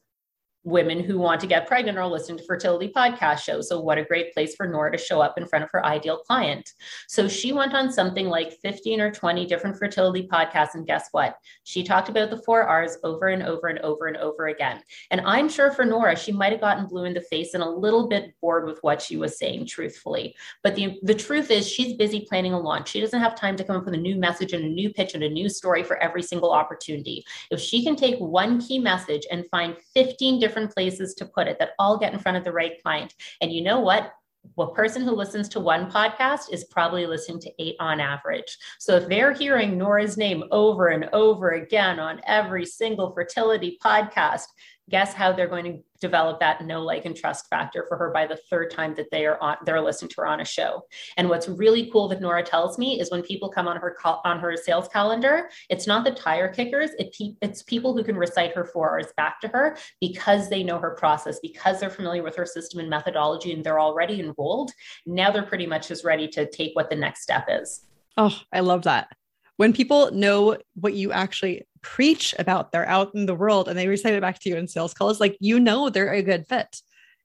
women 0.64 0.98
who 0.98 1.18
want 1.18 1.40
to 1.42 1.46
get 1.46 1.66
pregnant 1.66 1.98
are 1.98 2.06
listening 2.06 2.38
to 2.38 2.44
fertility 2.44 2.90
podcast 2.94 3.40
shows. 3.40 3.68
So, 3.68 3.80
what 3.80 3.98
a 3.98 4.04
great 4.04 4.32
place 4.32 4.54
for 4.56 4.66
Nora 4.66 4.92
to 4.92 4.98
show 4.98 5.20
up 5.20 5.38
in 5.38 5.46
front 5.46 5.64
of 5.64 5.70
her 5.70 5.84
ideal 5.84 6.18
client. 6.18 6.72
So, 7.06 7.28
she 7.28 7.52
went 7.52 7.74
on 7.74 7.92
something 7.92 8.26
like 8.26 8.58
15 8.62 9.00
or 9.00 9.10
20 9.10 9.46
different 9.46 9.78
fertility 9.78 10.26
podcasts. 10.26 10.74
And 10.74 10.86
guess 10.86 11.08
what? 11.12 11.36
She 11.64 11.84
talked 11.84 12.08
about 12.08 12.30
the 12.30 12.42
four 12.42 12.62
R's 12.64 12.96
over 13.04 13.28
and 13.28 13.42
over 13.42 13.68
and 13.68 13.78
over 13.80 14.06
and 14.06 14.16
over 14.16 14.48
again. 14.48 14.82
And 15.10 15.20
I'm 15.20 15.48
sure 15.48 15.70
for 15.70 15.84
Nora, 15.84 16.16
she 16.16 16.32
might 16.32 16.52
have 16.52 16.60
gotten 16.60 16.86
blue 16.86 17.04
in 17.04 17.14
the 17.14 17.20
face 17.20 17.54
and 17.54 17.62
a 17.62 17.68
little 17.68 18.08
bit 18.08 18.34
bored 18.40 18.64
with 18.64 18.78
what 18.82 19.02
she 19.02 19.16
was 19.16 19.38
saying, 19.38 19.66
truthfully. 19.66 20.34
But 20.62 20.74
the, 20.74 20.98
the 21.02 21.14
truth 21.14 21.50
is, 21.50 21.68
she's 21.68 21.96
busy 21.96 22.26
planning 22.28 22.54
a 22.54 22.58
launch. 22.58 22.88
She 22.88 23.00
doesn't 23.00 23.20
have 23.20 23.34
time 23.34 23.56
to 23.56 23.64
come 23.64 23.76
up 23.76 23.84
with 23.84 23.94
a 23.94 23.98
new 23.98 24.16
message 24.16 24.52
and 24.52 24.64
a 24.64 24.68
new 24.68 24.90
pitch 24.92 25.14
and 25.14 25.22
a 25.22 25.28
new 25.28 25.48
story 25.48 25.82
for 25.82 25.98
every 25.98 26.22
single 26.22 26.52
opportunity. 26.52 27.24
If 27.50 27.60
she 27.60 27.84
can 27.84 27.96
take 27.96 28.18
one 28.18 28.60
key 28.60 28.78
message 28.78 29.26
and 29.30 29.48
find 29.50 29.76
15 29.94 30.40
different 30.40 30.53
different 30.54 30.72
places 30.72 31.14
to 31.14 31.26
put 31.26 31.48
it 31.48 31.58
that 31.58 31.70
all 31.78 31.98
get 31.98 32.12
in 32.12 32.18
front 32.18 32.36
of 32.36 32.44
the 32.44 32.52
right 32.52 32.80
client. 32.82 33.12
And 33.40 33.52
you 33.52 33.62
know 33.62 33.80
what? 33.80 34.12
a 34.58 34.70
person 34.72 35.02
who 35.02 35.12
listens 35.12 35.48
to 35.48 35.58
one 35.58 35.90
podcast 35.90 36.52
is 36.52 36.64
probably 36.64 37.06
listening 37.06 37.40
to 37.40 37.50
eight 37.58 37.76
on 37.80 37.98
average. 37.98 38.56
So 38.78 38.96
if 38.96 39.08
they're 39.08 39.32
hearing 39.32 39.78
Nora's 39.78 40.16
name 40.16 40.44
over 40.50 40.88
and 40.88 41.08
over 41.12 41.52
again 41.52 41.98
on 41.98 42.20
every 42.26 42.66
single 42.66 43.12
fertility 43.12 43.78
podcast, 43.82 44.44
guess 44.90 45.14
how 45.14 45.32
they're 45.32 45.48
going 45.48 45.64
to 45.64 45.78
develop 46.00 46.38
that 46.40 46.62
no 46.64 46.82
like 46.82 47.06
and 47.06 47.16
trust 47.16 47.48
factor 47.48 47.86
for 47.88 47.96
her 47.96 48.10
by 48.12 48.26
the 48.26 48.38
third 48.50 48.70
time 48.70 48.94
that 48.94 49.10
they 49.10 49.24
are 49.24 49.40
on 49.40 49.56
they're 49.64 49.80
listening 49.80 50.10
to 50.10 50.16
her 50.18 50.26
on 50.26 50.40
a 50.40 50.44
show. 50.44 50.82
And 51.16 51.28
what's 51.28 51.48
really 51.48 51.90
cool 51.90 52.08
that 52.08 52.20
nora 52.20 52.42
tells 52.42 52.78
me 52.78 53.00
is 53.00 53.10
when 53.10 53.22
people 53.22 53.48
come 53.48 53.66
on 53.66 53.78
her 53.78 53.96
call, 53.98 54.20
on 54.24 54.38
her 54.38 54.56
sales 54.56 54.88
calendar 54.88 55.48
it's 55.70 55.86
not 55.86 56.04
the 56.04 56.10
tire 56.10 56.52
kickers 56.52 56.90
it, 56.98 57.16
it's 57.40 57.62
people 57.62 57.96
who 57.96 58.04
can 58.04 58.16
recite 58.16 58.54
her 58.54 58.64
four 58.64 58.90
R's 58.90 59.12
back 59.16 59.40
to 59.40 59.48
her 59.48 59.76
because 60.00 60.50
they 60.50 60.62
know 60.62 60.78
her 60.78 60.90
process 60.90 61.40
because 61.40 61.80
they're 61.80 61.88
familiar 61.88 62.22
with 62.22 62.36
her 62.36 62.46
system 62.46 62.80
and 62.80 62.90
methodology 62.90 63.52
and 63.52 63.64
they're 63.64 63.80
already 63.80 64.20
enrolled. 64.20 64.72
Now 65.06 65.30
they're 65.30 65.46
pretty 65.46 65.66
much 65.66 65.88
just 65.88 66.04
ready 66.04 66.28
to 66.28 66.50
take 66.50 66.74
what 66.74 66.90
the 66.90 66.96
next 66.96 67.22
step 67.22 67.46
is. 67.48 67.86
Oh 68.16 68.38
i 68.52 68.60
love 68.60 68.82
that. 68.82 69.08
When 69.56 69.72
people 69.72 70.10
know 70.10 70.58
what 70.74 70.94
you 70.94 71.12
actually 71.12 71.62
preach 71.84 72.34
about 72.38 72.72
they're 72.72 72.88
out 72.88 73.14
in 73.14 73.26
the 73.26 73.34
world 73.34 73.68
and 73.68 73.78
they 73.78 73.86
recite 73.86 74.14
it 74.14 74.22
back 74.22 74.40
to 74.40 74.48
you 74.48 74.56
in 74.56 74.66
sales 74.66 74.94
calls 74.94 75.20
like 75.20 75.36
you 75.38 75.60
know 75.60 75.90
they're 75.90 76.12
a 76.12 76.22
good 76.22 76.46
fit 76.48 76.80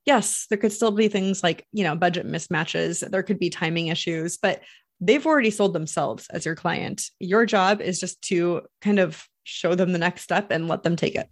yes 0.05 0.45
there 0.49 0.57
could 0.57 0.73
still 0.73 0.91
be 0.91 1.07
things 1.07 1.41
like 1.41 1.65
you 1.71 1.83
know 1.83 1.95
budget 1.95 2.27
mismatches 2.27 3.09
there 3.09 3.23
could 3.23 3.39
be 3.39 3.49
timing 3.49 3.87
issues 3.87 4.37
but 4.37 4.61
they've 4.99 5.25
already 5.25 5.49
sold 5.49 5.73
themselves 5.73 6.27
as 6.31 6.45
your 6.45 6.55
client 6.55 7.09
your 7.19 7.45
job 7.45 7.79
is 7.79 7.99
just 7.99 8.21
to 8.21 8.61
kind 8.81 8.99
of 8.99 9.25
show 9.45 9.73
them 9.73 9.93
the 9.93 9.97
next 9.97 10.23
step 10.23 10.51
and 10.51 10.67
let 10.67 10.83
them 10.83 10.95
take 10.95 11.15
it 11.15 11.29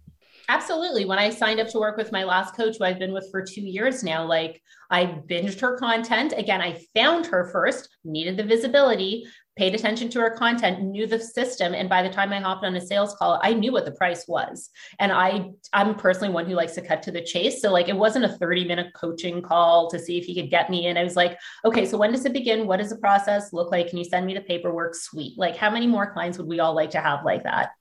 Absolutely. 0.50 1.04
When 1.04 1.18
I 1.18 1.28
signed 1.28 1.60
up 1.60 1.68
to 1.68 1.78
work 1.78 1.98
with 1.98 2.10
my 2.10 2.24
last 2.24 2.56
coach, 2.56 2.76
who 2.78 2.84
I've 2.84 2.98
been 2.98 3.12
with 3.12 3.28
for 3.30 3.44
two 3.44 3.60
years 3.60 4.02
now, 4.02 4.24
like 4.24 4.62
I 4.90 5.04
binged 5.04 5.60
her 5.60 5.76
content. 5.76 6.32
Again, 6.34 6.62
I 6.62 6.82
found 6.94 7.26
her 7.26 7.50
first, 7.52 7.90
needed 8.02 8.38
the 8.38 8.44
visibility, 8.44 9.26
paid 9.58 9.74
attention 9.74 10.08
to 10.10 10.20
her 10.20 10.30
content, 10.30 10.82
knew 10.82 11.06
the 11.06 11.18
system. 11.18 11.74
And 11.74 11.88
by 11.88 12.02
the 12.02 12.08
time 12.08 12.32
I 12.32 12.40
hopped 12.40 12.64
on 12.64 12.76
a 12.76 12.80
sales 12.80 13.14
call, 13.16 13.40
I 13.42 13.52
knew 13.52 13.72
what 13.72 13.84
the 13.84 13.92
price 13.92 14.26
was. 14.28 14.70
And 15.00 15.12
I, 15.12 15.50
I'm 15.72 15.96
personally 15.96 16.32
one 16.32 16.46
who 16.46 16.54
likes 16.54 16.74
to 16.76 16.80
cut 16.80 17.02
to 17.02 17.10
the 17.10 17.20
chase. 17.20 17.60
So 17.60 17.72
like 17.72 17.88
it 17.88 17.96
wasn't 17.96 18.24
a 18.24 18.28
30 18.28 18.64
minute 18.64 18.94
coaching 18.94 19.42
call 19.42 19.90
to 19.90 19.98
see 19.98 20.16
if 20.16 20.24
he 20.24 20.34
could 20.34 20.50
get 20.50 20.70
me 20.70 20.86
in. 20.86 20.96
I 20.96 21.02
was 21.02 21.16
like, 21.16 21.36
okay, 21.64 21.84
so 21.84 21.98
when 21.98 22.12
does 22.12 22.24
it 22.24 22.32
begin? 22.32 22.66
What 22.68 22.78
does 22.78 22.90
the 22.90 22.98
process 22.98 23.52
look 23.52 23.72
like? 23.72 23.88
Can 23.88 23.98
you 23.98 24.04
send 24.04 24.24
me 24.26 24.34
the 24.34 24.40
paperwork? 24.40 24.94
Sweet. 24.94 25.36
Like 25.36 25.56
how 25.56 25.70
many 25.70 25.88
more 25.88 26.12
clients 26.12 26.38
would 26.38 26.46
we 26.46 26.60
all 26.60 26.74
like 26.74 26.90
to 26.90 27.00
have 27.00 27.24
like 27.24 27.42
that? 27.42 27.72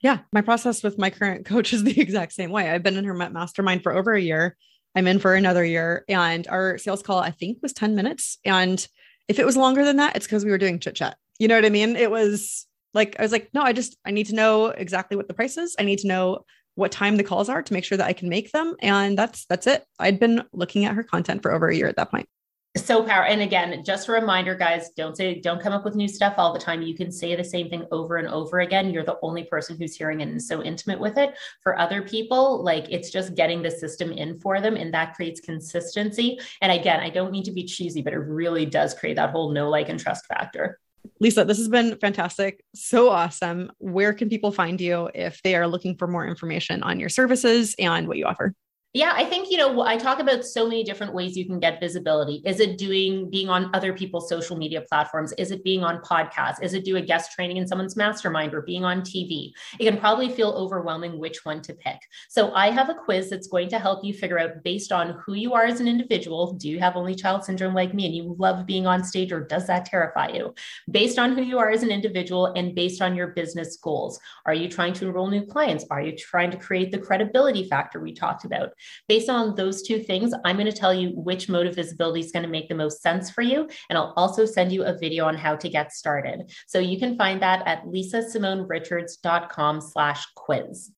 Yeah, 0.00 0.18
my 0.32 0.40
process 0.40 0.82
with 0.84 0.98
my 0.98 1.10
current 1.10 1.46
coach 1.46 1.72
is 1.72 1.82
the 1.84 2.00
exact 2.00 2.32
same 2.32 2.50
way. 2.50 2.70
I've 2.70 2.84
been 2.84 2.96
in 2.96 3.04
her 3.04 3.14
mastermind 3.14 3.82
for 3.82 3.92
over 3.92 4.14
a 4.14 4.20
year. 4.20 4.56
I'm 4.94 5.08
in 5.08 5.18
for 5.18 5.34
another 5.34 5.64
year. 5.64 6.04
And 6.08 6.46
our 6.46 6.78
sales 6.78 7.02
call, 7.02 7.18
I 7.18 7.32
think, 7.32 7.58
was 7.60 7.72
10 7.72 7.96
minutes. 7.96 8.38
And 8.44 8.86
if 9.26 9.38
it 9.38 9.46
was 9.46 9.56
longer 9.56 9.84
than 9.84 9.96
that, 9.96 10.14
it's 10.14 10.26
because 10.26 10.44
we 10.44 10.50
were 10.50 10.58
doing 10.58 10.78
chit 10.78 10.94
chat. 10.94 11.16
You 11.38 11.48
know 11.48 11.56
what 11.56 11.64
I 11.64 11.70
mean? 11.70 11.96
It 11.96 12.10
was 12.10 12.66
like, 12.92 13.16
I 13.18 13.22
was 13.22 13.32
like, 13.32 13.50
no, 13.52 13.62
I 13.62 13.72
just, 13.72 13.96
I 14.04 14.10
need 14.10 14.26
to 14.26 14.34
know 14.34 14.66
exactly 14.66 15.16
what 15.16 15.28
the 15.28 15.34
price 15.34 15.56
is. 15.56 15.74
I 15.78 15.82
need 15.82 16.00
to 16.00 16.08
know 16.08 16.44
what 16.76 16.92
time 16.92 17.16
the 17.16 17.24
calls 17.24 17.48
are 17.48 17.62
to 17.62 17.72
make 17.72 17.84
sure 17.84 17.98
that 17.98 18.06
I 18.06 18.12
can 18.12 18.28
make 18.28 18.52
them. 18.52 18.74
And 18.80 19.16
that's, 19.16 19.46
that's 19.46 19.66
it. 19.66 19.84
I'd 19.98 20.20
been 20.20 20.42
looking 20.52 20.84
at 20.84 20.94
her 20.94 21.02
content 21.02 21.42
for 21.42 21.52
over 21.52 21.68
a 21.68 21.76
year 21.76 21.88
at 21.88 21.96
that 21.96 22.10
point 22.10 22.28
so 22.76 23.04
power 23.04 23.24
and 23.24 23.40
again 23.40 23.84
just 23.84 24.08
a 24.08 24.12
reminder 24.12 24.52
guys 24.52 24.90
don't 24.96 25.16
say 25.16 25.40
don't 25.40 25.62
come 25.62 25.72
up 25.72 25.84
with 25.84 25.94
new 25.94 26.08
stuff 26.08 26.34
all 26.38 26.52
the 26.52 26.58
time 26.58 26.82
you 26.82 26.94
can 26.94 27.10
say 27.10 27.36
the 27.36 27.44
same 27.44 27.70
thing 27.70 27.86
over 27.92 28.16
and 28.16 28.26
over 28.26 28.60
again 28.60 28.90
you're 28.90 29.04
the 29.04 29.18
only 29.22 29.44
person 29.44 29.76
who's 29.78 29.94
hearing 29.94 30.20
it 30.20 30.28
and 30.28 30.42
so 30.42 30.60
intimate 30.60 30.98
with 30.98 31.16
it 31.16 31.38
for 31.62 31.78
other 31.78 32.02
people 32.02 32.64
like 32.64 32.86
it's 32.90 33.10
just 33.10 33.36
getting 33.36 33.62
the 33.62 33.70
system 33.70 34.10
in 34.10 34.40
for 34.40 34.60
them 34.60 34.74
and 34.76 34.92
that 34.92 35.14
creates 35.14 35.40
consistency 35.40 36.36
and 36.62 36.72
again 36.72 36.98
i 36.98 37.08
don't 37.08 37.30
mean 37.30 37.44
to 37.44 37.52
be 37.52 37.64
cheesy 37.64 38.02
but 38.02 38.12
it 38.12 38.18
really 38.18 38.66
does 38.66 38.92
create 38.92 39.14
that 39.14 39.30
whole 39.30 39.52
know 39.52 39.70
like 39.70 39.88
and 39.88 40.00
trust 40.00 40.26
factor 40.26 40.80
Lisa, 41.20 41.44
this 41.44 41.58
has 41.58 41.68
been 41.68 41.96
fantastic. 41.98 42.64
So 42.74 43.10
awesome. 43.10 43.70
Where 43.78 44.12
can 44.12 44.28
people 44.28 44.52
find 44.52 44.80
you 44.80 45.10
if 45.14 45.42
they 45.42 45.54
are 45.54 45.66
looking 45.66 45.96
for 45.96 46.06
more 46.06 46.26
information 46.26 46.82
on 46.82 47.00
your 47.00 47.08
services 47.08 47.74
and 47.78 48.08
what 48.08 48.18
you 48.18 48.26
offer? 48.26 48.54
Yeah, 48.96 49.12
I 49.12 49.24
think, 49.24 49.50
you 49.50 49.56
know, 49.56 49.80
I 49.80 49.96
talk 49.96 50.20
about 50.20 50.44
so 50.44 50.68
many 50.68 50.84
different 50.84 51.12
ways 51.12 51.36
you 51.36 51.44
can 51.44 51.58
get 51.58 51.80
visibility. 51.80 52.40
Is 52.44 52.60
it 52.60 52.78
doing 52.78 53.28
being 53.28 53.48
on 53.48 53.68
other 53.74 53.92
people's 53.92 54.28
social 54.28 54.56
media 54.56 54.82
platforms? 54.82 55.32
Is 55.32 55.50
it 55.50 55.64
being 55.64 55.82
on 55.82 56.00
podcasts? 56.02 56.62
Is 56.62 56.74
it 56.74 56.84
doing 56.84 57.04
guest 57.04 57.32
training 57.32 57.56
in 57.56 57.66
someone's 57.66 57.96
mastermind 57.96 58.54
or 58.54 58.62
being 58.62 58.84
on 58.84 59.00
TV? 59.02 59.50
It 59.80 59.84
can 59.90 59.98
probably 59.98 60.28
feel 60.28 60.50
overwhelming 60.50 61.18
which 61.18 61.44
one 61.44 61.60
to 61.62 61.74
pick. 61.74 61.98
So 62.28 62.54
I 62.54 62.70
have 62.70 62.88
a 62.88 62.94
quiz 62.94 63.30
that's 63.30 63.48
going 63.48 63.68
to 63.70 63.80
help 63.80 64.04
you 64.04 64.14
figure 64.14 64.38
out 64.38 64.62
based 64.62 64.92
on 64.92 65.20
who 65.26 65.34
you 65.34 65.54
are 65.54 65.64
as 65.64 65.80
an 65.80 65.88
individual. 65.88 66.52
Do 66.52 66.68
you 66.68 66.78
have 66.78 66.94
only 66.94 67.16
child 67.16 67.44
syndrome 67.44 67.74
like 67.74 67.94
me 67.94 68.06
and 68.06 68.14
you 68.14 68.36
love 68.38 68.64
being 68.64 68.86
on 68.86 69.02
stage 69.02 69.32
or 69.32 69.40
does 69.40 69.66
that 69.66 69.86
terrify 69.86 70.28
you? 70.28 70.54
Based 70.88 71.18
on 71.18 71.34
who 71.34 71.42
you 71.42 71.58
are 71.58 71.70
as 71.70 71.82
an 71.82 71.90
individual 71.90 72.46
and 72.54 72.76
based 72.76 73.02
on 73.02 73.16
your 73.16 73.26
business 73.28 73.76
goals. 73.76 74.20
Are 74.46 74.54
you 74.54 74.68
trying 74.68 74.92
to 74.92 75.06
enroll 75.06 75.26
new 75.26 75.44
clients? 75.44 75.84
Are 75.90 76.00
you 76.00 76.16
trying 76.16 76.52
to 76.52 76.56
create 76.56 76.92
the 76.92 76.98
credibility 76.98 77.68
factor 77.68 77.98
we 77.98 78.14
talked 78.14 78.44
about? 78.44 78.68
Based 79.08 79.28
on 79.28 79.54
those 79.54 79.82
two 79.82 79.98
things, 79.98 80.32
I'm 80.44 80.56
going 80.56 80.70
to 80.70 80.72
tell 80.72 80.94
you 80.94 81.10
which 81.10 81.48
mode 81.48 81.66
of 81.66 81.74
visibility 81.74 82.20
is 82.20 82.32
going 82.32 82.42
to 82.42 82.48
make 82.48 82.68
the 82.68 82.74
most 82.74 83.02
sense 83.02 83.30
for 83.30 83.42
you. 83.42 83.68
And 83.88 83.98
I'll 83.98 84.14
also 84.16 84.44
send 84.44 84.72
you 84.72 84.84
a 84.84 84.96
video 84.96 85.24
on 85.26 85.36
how 85.36 85.56
to 85.56 85.68
get 85.68 85.92
started. 85.92 86.50
So 86.66 86.78
you 86.78 86.98
can 86.98 87.16
find 87.16 87.42
that 87.42 87.66
at 87.66 87.84
lisasimonerichards.com 87.84 89.80
slash 89.80 90.26
quiz. 90.34 90.90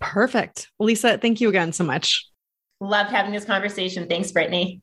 Perfect. 0.00 0.68
Lisa, 0.78 1.18
thank 1.18 1.40
you 1.40 1.48
again 1.48 1.72
so 1.72 1.84
much. 1.84 2.28
Loved 2.80 3.10
having 3.10 3.32
this 3.32 3.44
conversation. 3.44 4.08
Thanks, 4.08 4.32
Britney. 4.32 4.82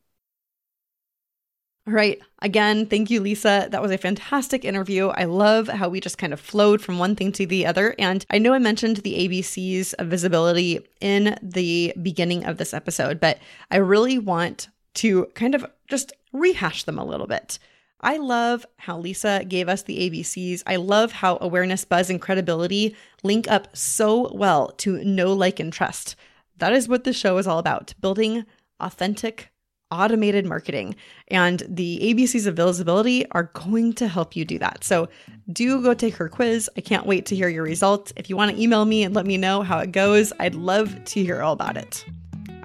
All 1.88 1.94
right. 1.94 2.20
Again, 2.44 2.86
thank 2.86 3.10
you, 3.10 3.22
Lisa. 3.22 3.67
That 3.72 3.82
was 3.82 3.89
a 3.89 3.98
fantastic 3.98 4.63
interview. 4.63 5.08
I 5.08 5.24
love 5.24 5.67
how 5.67 5.89
we 5.89 6.00
just 6.00 6.20
kind 6.20 6.32
of 6.32 6.39
flowed 6.39 6.80
from 6.80 7.00
one 7.00 7.15
thing 7.15 7.32
to 7.34 7.48
the 7.48 7.65
other. 7.65 7.96
And 7.98 8.24
I 8.30 8.38
know 8.38 8.54
I 8.54 8.60
mentioned 8.60 8.98
the 8.98 9.28
ABCs 9.28 9.96
of 9.96 10.08
visibility 10.08 10.88
in 11.00 11.39
the 11.41 11.91
beginning 12.00 12.46
of 12.46 12.58
this 12.58 12.76
episode, 12.76 13.20
but 13.20 13.39
I 13.72 13.78
really 13.78 14.20
want 14.20 14.67
to 14.96 15.26
kind 15.34 15.56
of 15.56 15.65
just 15.88 16.13
rehash 16.32 16.84
them 16.84 17.00
a 17.00 17.06
little 17.06 17.28
bit. 17.28 17.58
I 18.00 18.17
love 18.17 18.63
how 18.78 19.00
Lisa 19.00 19.44
gave 19.48 19.67
us 19.67 19.82
the 19.82 20.10
ABCs. 20.10 20.62
I 20.67 20.76
love 20.76 21.12
how 21.12 21.39
awareness, 21.41 21.84
buzz, 21.84 22.12
and 22.12 22.22
credibility 22.22 22.96
link 23.24 23.50
up 23.50 23.76
so 23.76 24.32
well 24.36 24.70
to 24.78 25.04
know, 25.04 25.34
like, 25.34 25.60
and 25.60 25.74
trust. 25.74 26.15
That 26.58 26.74
is 26.74 26.88
what 26.88 27.06
this 27.06 27.15
show 27.15 27.38
is 27.39 27.48
all 27.48 27.60
about 27.60 27.96
building 28.00 28.46
authentic 28.80 29.52
automated 29.91 30.45
marketing. 30.45 30.95
And 31.27 31.63
the 31.67 31.99
ABCs 32.01 32.47
of 32.47 32.56
visibility 32.56 33.30
are 33.32 33.51
going 33.54 33.93
to 33.93 34.08
help 34.08 34.36
you 34.36 34.45
do 34.45 34.58
that. 34.60 34.84
So 34.84 35.10
do 35.51 35.82
go 35.82 35.93
take 35.93 36.15
her 36.15 36.30
quiz. 36.30 36.69
I 36.77 36.82
can't 36.82 37.06
wait 37.06 37.25
to 37.27 37.36
hear 37.36 37.49
your 37.49 37.63
results. 37.63 38.13
If 38.15 38.30
you 38.30 38.38
want 38.38 38.51
to 38.56 38.62
email 38.62 38.86
me 38.86 39.04
and 39.04 39.13
let 39.13 39.25
me 39.25 39.38
know 39.38 39.62
how 39.62 39.80
it 39.80 39.91
goes, 39.91 40.34
I'd 40.39 40.56
love 40.56 41.04
to 41.04 41.23
hear 41.23 41.41
all 41.41 41.54
about 41.54 41.77
it. 41.77 42.06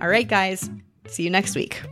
All 0.01 0.09
right, 0.09 0.29
guys, 0.29 0.71
see 1.07 1.25
you 1.25 1.31
next 1.31 1.55
week. 1.55 1.83